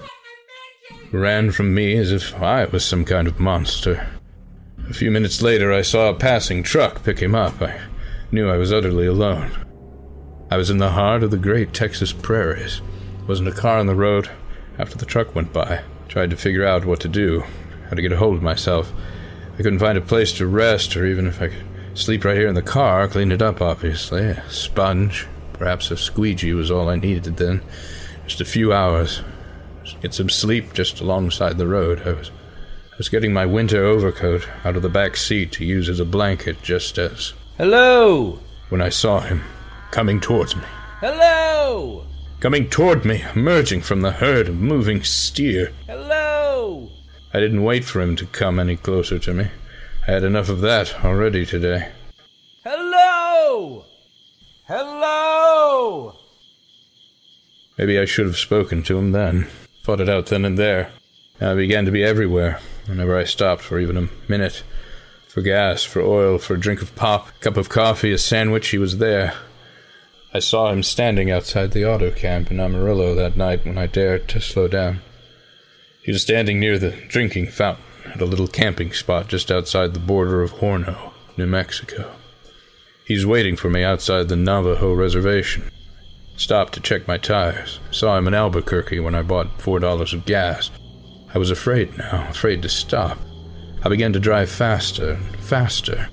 [1.13, 4.07] Ran from me as if I was some kind of monster.
[4.91, 7.63] A few minutes later, I saw a passing truck pick him up.
[7.63, 7.79] I
[8.31, 9.51] knew I was utterly alone.
[10.51, 12.81] I was in the heart of the great Texas prairies.
[13.27, 14.31] Wasn't a car on the road.
[14.79, 17.43] After the truck went by, tried to figure out what to do,
[17.89, 18.93] how to get a hold of myself.
[19.55, 21.65] I couldn't find a place to rest, or even if I could
[21.95, 24.23] sleep right here in the car, clean it up, obviously.
[24.23, 27.63] A sponge, perhaps a squeegee was all I needed then.
[28.27, 29.23] Just a few hours.
[30.03, 32.07] Get some sleep just alongside the road.
[32.07, 32.31] I was,
[32.93, 36.05] I was getting my winter overcoat out of the back seat to use as a
[36.05, 37.33] blanket just as.
[37.59, 38.39] Hello!
[38.69, 39.43] When I saw him
[39.91, 40.63] coming towards me.
[41.01, 42.07] Hello!
[42.39, 45.73] Coming toward me, emerging from the herd of moving steer.
[45.89, 46.89] Hello!
[47.35, 49.49] I didn't wait for him to come any closer to me.
[50.07, 51.89] I had enough of that already today.
[52.63, 53.85] Hello!
[54.69, 56.17] Hello!
[57.77, 59.49] Maybe I should have spoken to him then.
[59.83, 60.93] Fought it out then and there.
[61.41, 64.63] I began to be everywhere, whenever I stopped for even a minute.
[65.39, 68.79] For gas, for oil, for a drink of pop, cup of coffee, a sandwich, he
[68.79, 69.35] was there.
[70.35, 74.27] I saw him standing outside the auto camp in Amarillo that night when I dared
[74.31, 75.01] to slow down.
[76.03, 80.01] He was standing near the drinking fountain at a little camping spot just outside the
[80.01, 82.11] border of Horno, New Mexico.
[83.07, 85.71] He's waiting for me outside the Navajo reservation.
[86.37, 87.79] Stopped to check my tires.
[87.93, 90.73] Saw him in Albuquerque when I bought four dollars of gas.
[91.33, 93.19] I was afraid now, afraid to stop.
[93.83, 96.09] I began to drive faster and faster.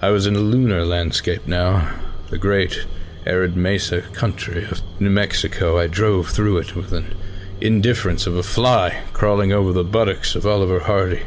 [0.00, 1.94] I was in a lunar landscape now,
[2.30, 2.86] the great
[3.26, 5.78] arid mesa country of New Mexico.
[5.78, 7.14] I drove through it with an
[7.60, 11.22] indifference of a fly crawling over the buttocks of Oliver Hardy.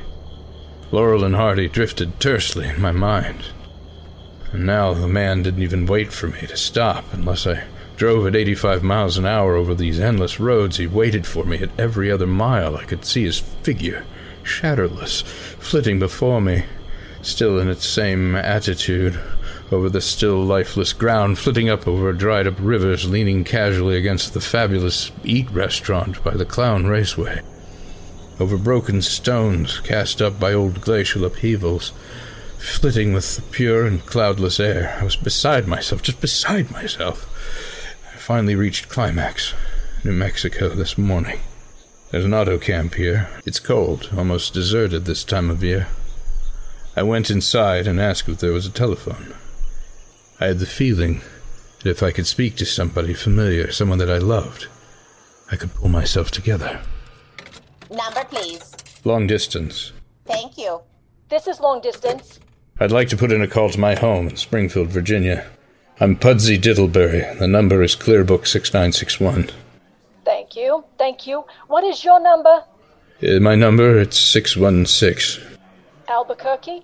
[0.92, 3.46] Laurel and Hardy drifted tersely in my mind.
[4.52, 7.66] And now the man didn't even wait for me to stop unless I
[7.98, 10.78] drove at 85 miles an hour over these endless roads.
[10.78, 12.76] He waited for me at every other mile.
[12.76, 14.06] I could see his figure,
[14.44, 16.66] shadowless, flitting before me,
[17.22, 19.20] still in its same attitude,
[19.72, 24.42] over the still lifeless ground, flitting up over dried up rivers, leaning casually against the
[24.42, 27.42] fabulous eat restaurant by the Clown Raceway.
[28.40, 31.92] Over broken stones cast up by old glacial upheavals,
[32.58, 34.98] flitting with the pure and cloudless air.
[35.00, 37.26] I was beside myself, just beside myself.
[38.14, 39.54] I finally reached Climax,
[40.04, 41.40] New Mexico, this morning.
[42.14, 43.28] There's an auto camp here.
[43.44, 45.88] It's cold, almost deserted this time of year.
[46.96, 49.34] I went inside and asked if there was a telephone.
[50.40, 51.22] I had the feeling
[51.82, 54.68] that if I could speak to somebody familiar, someone that I loved,
[55.52, 56.82] I could pull myself together.
[57.90, 58.76] Number, please.
[59.04, 59.92] Long distance.
[60.26, 60.82] Thank you.
[61.30, 62.40] This is long distance.
[62.80, 65.48] I'd like to put in a call to my home in Springfield, Virginia.
[66.00, 67.40] I'm Pudsey Diddleberry.
[67.40, 69.63] The number is Clearbrook 6961.
[70.26, 70.84] Thank you.
[70.98, 71.46] Thank you.
[71.68, 72.64] What is your number?
[73.22, 75.44] Uh, my number, it's 616.
[76.08, 76.84] Albuquerque?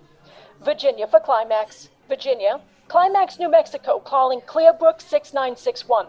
[0.64, 1.88] Virginia for Climax.
[2.08, 2.60] Virginia.
[2.88, 6.06] Climax, New Mexico, calling Clearbrook 6961.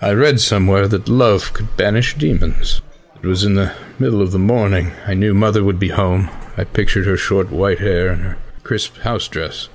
[0.00, 2.82] I read somewhere that love could banish demons.
[3.22, 4.90] It was in the middle of the morning.
[5.06, 6.28] I knew Mother would be home.
[6.56, 9.68] I pictured her short white hair and her crisp house dress,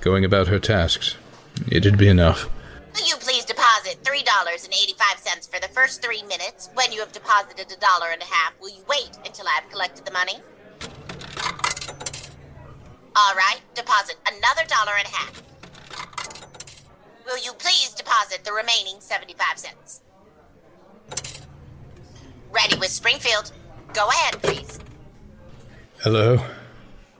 [0.00, 1.16] going about her tasks.
[1.70, 2.48] It'd be enough.
[2.94, 3.44] Will you please
[3.86, 6.70] deposit $3.85 for the first three minutes?
[6.74, 9.70] When you have deposited a dollar and a half, will you wait until I have
[9.70, 10.34] collected the money?
[13.14, 15.42] All right, deposit another dollar and a half.
[17.26, 20.02] Will you please deposit the remaining 75 cents?
[22.50, 23.52] Ready with Springfield.
[23.94, 24.78] Go ahead, please.
[26.02, 26.38] Hello?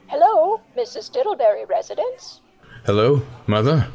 [0.08, 1.10] Hello, Mrs.
[1.10, 2.40] Diddleberry residence?
[2.84, 3.88] Hello, Mother?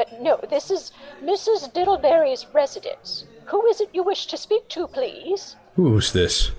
[0.00, 0.92] Uh, no, this is
[1.22, 1.72] Mrs.
[1.74, 3.24] Diddleberry's residence.
[3.46, 5.56] Who is it you wish to speak to, please?
[5.76, 6.52] Who's this?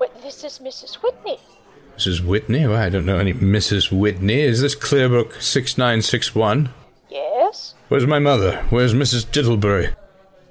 [0.00, 0.94] Well, this is Mrs.
[0.96, 1.38] Whitney.
[1.96, 2.24] Mrs.
[2.24, 2.66] Whitney?
[2.66, 3.92] Well, I don't know any Mrs.
[3.92, 4.40] Whitney.
[4.40, 6.70] Is this Clearbrook 6961?
[7.08, 7.74] Yes?
[7.88, 8.64] Where's my mother?
[8.70, 9.30] Where's Mrs.
[9.30, 9.90] Diddlebury?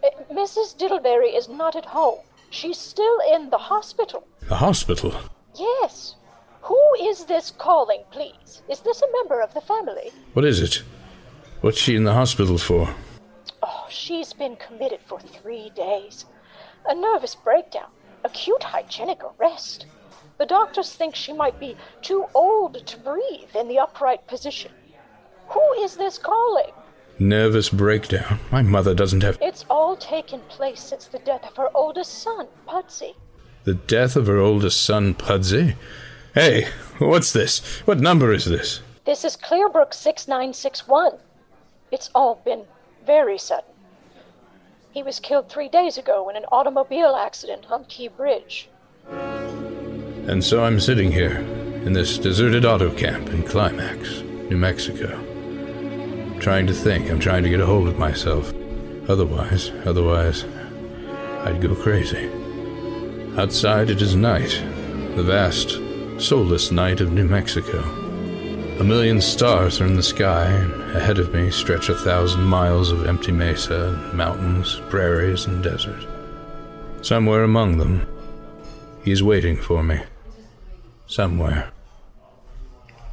[0.02, 0.78] Uh, Mrs.
[0.78, 2.20] Diddleberry is not at home.
[2.50, 4.26] She's still in the hospital.
[4.48, 5.16] The hospital?
[5.56, 6.16] Yes.
[6.62, 8.62] Who is this calling, please?
[8.70, 10.12] Is this a member of the family?
[10.34, 10.84] What is it?
[11.62, 12.89] What's she in the hospital for?
[13.62, 16.26] Oh, she's been committed for three days.
[16.88, 17.91] A nervous breakdown,
[18.24, 19.86] acute hygienic arrest.
[20.39, 24.72] The doctors think she might be too old to breathe in the upright position.
[25.49, 26.72] Who is this calling?
[27.20, 28.39] Nervous breakdown.
[28.51, 29.38] My mother doesn't have.
[29.39, 33.16] It's all taken place since the death of her oldest son, Pudsey.
[33.66, 35.76] The death of her oldest son, Pudsey?
[36.34, 37.59] Hey, what's this?
[37.86, 38.82] What number is this?
[39.05, 41.20] This is Clearbrook 6961.
[41.92, 42.64] It's all been
[43.06, 43.66] very sudden.
[44.92, 48.70] He was killed three days ago in an automobile accident on Key Bridge.
[49.10, 51.38] And so I'm sitting here
[51.84, 55.20] in this deserted auto camp in Climax, New Mexico.
[56.39, 58.54] Trying to think, I'm trying to get a hold of myself.
[59.10, 60.46] Otherwise, otherwise,
[61.44, 62.30] I'd go crazy.
[63.38, 64.64] Outside it is night,
[65.16, 65.72] the vast,
[66.22, 68.01] soulless night of New Mexico.
[68.82, 72.92] A million stars are in the sky, and ahead of me stretch a thousand miles
[72.92, 76.04] of empty mesa, mountains, prairies, and desert.
[77.04, 78.08] Somewhere among them,
[79.04, 80.02] he's waiting for me.
[81.06, 81.70] Somewhere.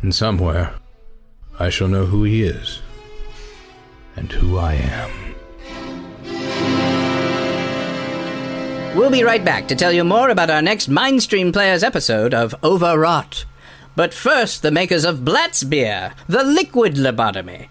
[0.01, 0.73] And somewhere,
[1.59, 2.81] I shall know who he is,
[4.17, 5.11] and who I am.
[8.97, 12.55] We'll be right back to tell you more about our next Mindstream Players episode of
[12.65, 13.45] Overwrought.
[13.99, 17.67] But first, the makers of Blatz Beer, the liquid lobotomy,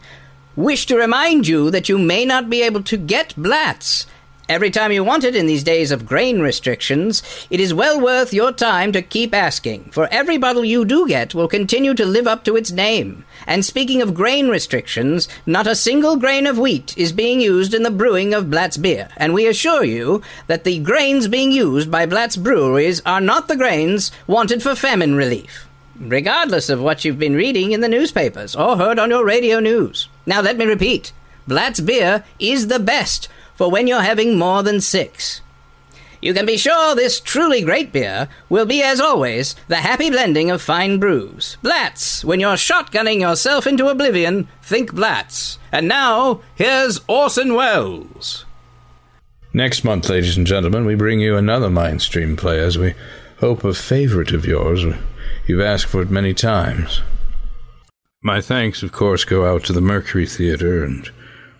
[0.58, 4.06] wish to remind you that you may not be able to get Blatz
[4.50, 7.24] every time you want it in these days of grain restrictions.
[7.50, 11.34] It is well worth your time to keep asking, for every bottle you do get
[11.34, 13.24] will continue to live up to its name.
[13.46, 17.84] And speaking of grain restrictions, not a single grain of wheat is being used in
[17.84, 22.06] the brewing of Blatz beer, and we assure you that the grains being used by
[22.06, 25.67] Blatz breweries are not the grains wanted for famine relief
[26.00, 30.08] regardless of what you've been reading in the newspapers or heard on your radio news.
[30.26, 31.12] Now, let me repeat
[31.48, 35.42] Blatz beer is the best for when you're having more than six.
[36.22, 40.50] You can be sure this truly great beer will be, as always, the happy blending
[40.50, 41.58] of fine brews.
[41.62, 45.60] Blatz, when you're shotgunning yourself into oblivion, think Blatz.
[45.72, 48.46] And now, here's Orson Welles.
[49.54, 52.96] Next month, ladies and gentlemen, we bring you another Mindstream play as we
[53.40, 54.84] hope a favorite of yours.
[55.48, 57.02] You've asked for it many times.
[58.22, 61.10] My thanks, of course, go out to the Mercury Theater and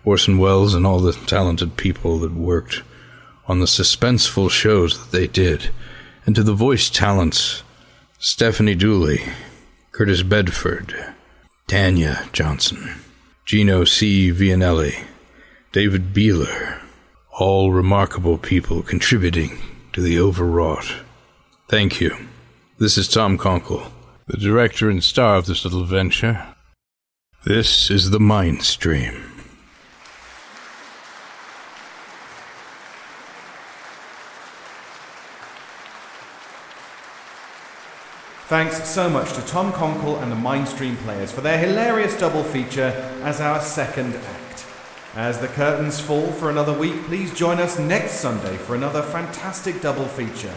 [0.04, 2.82] Orson Welles and all the talented people that worked
[3.46, 5.70] on the suspenseful shows that they did,
[6.26, 7.62] and to the voice talents
[8.18, 9.22] Stephanie Dooley,
[9.92, 10.94] Curtis Bedford,
[11.66, 13.00] Tanya Johnson,
[13.46, 14.30] Gino C.
[14.30, 15.04] Vianelli,
[15.72, 16.82] David Beeler,
[17.38, 19.58] all remarkable people contributing
[19.94, 20.92] to the overwrought.
[21.68, 22.28] Thank you.
[22.80, 23.90] This is Tom Konkle,
[24.28, 26.54] the director and star of this little venture.
[27.44, 29.14] This is the Mind Stream.
[38.46, 42.92] Thanks so much to Tom Konkle and the Mindstream players for their hilarious double feature
[43.24, 44.66] as our second act.
[45.16, 49.80] As the curtains fall for another week, please join us next Sunday for another fantastic
[49.80, 50.54] double feature.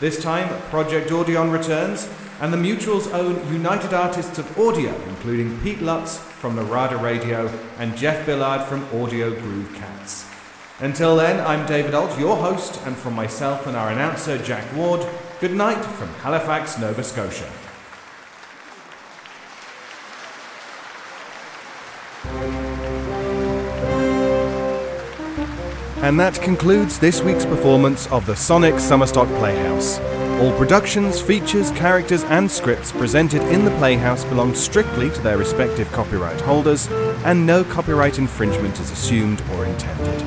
[0.00, 2.08] This time, Project Audion returns,
[2.40, 7.52] and the Mutual's own United Artists of Audio, including Pete Lutz from the Narada Radio
[7.76, 10.26] and Jeff Billard from Audio Groove Cats.
[10.78, 15.06] Until then, I'm David Ault, your host, and from myself and our announcer, Jack Ward,
[15.38, 17.50] good night from Halifax, Nova Scotia.
[26.02, 30.00] And that concludes this week's performance of the Sonic Summerstock Playhouse.
[30.40, 35.92] All productions, features, characters, and scripts presented in the Playhouse belong strictly to their respective
[35.92, 36.88] copyright holders,
[37.26, 40.20] and no copyright infringement is assumed or intended.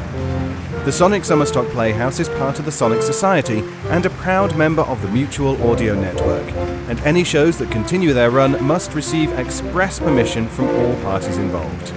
[0.85, 5.01] The Sonic Summerstock Playhouse is part of the Sonic Society and a proud member of
[5.01, 6.47] the Mutual Audio Network.
[6.87, 11.93] And any shows that continue their run must receive express permission from all parties involved.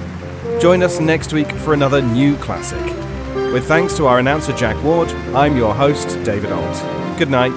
[0.62, 3.06] Join us next week for another new classic.
[3.57, 7.19] With thanks to our announcer Jack Ward, I'm your host, David Ault.
[7.19, 7.57] Good night.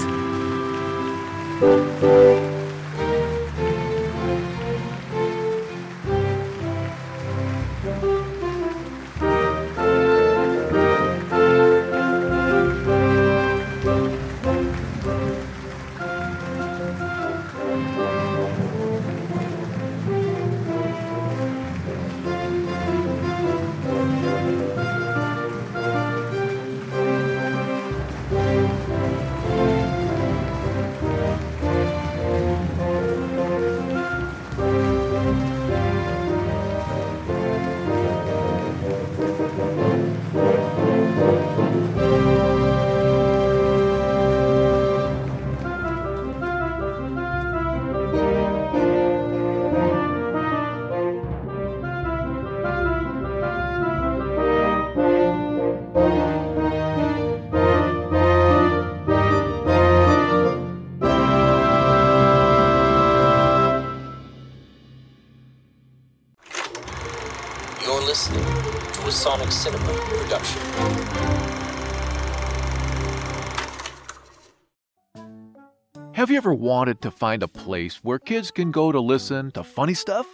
[76.70, 80.28] Wanted to find a place where kids can go to listen to funny stuff?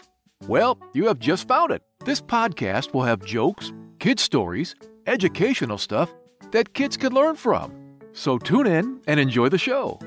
[0.49, 1.81] Well, you have just found it.
[2.03, 4.75] This podcast will have jokes, kid stories,
[5.07, 6.13] educational stuff
[6.51, 7.71] that kids can learn from.
[8.11, 9.97] So tune in and enjoy the show.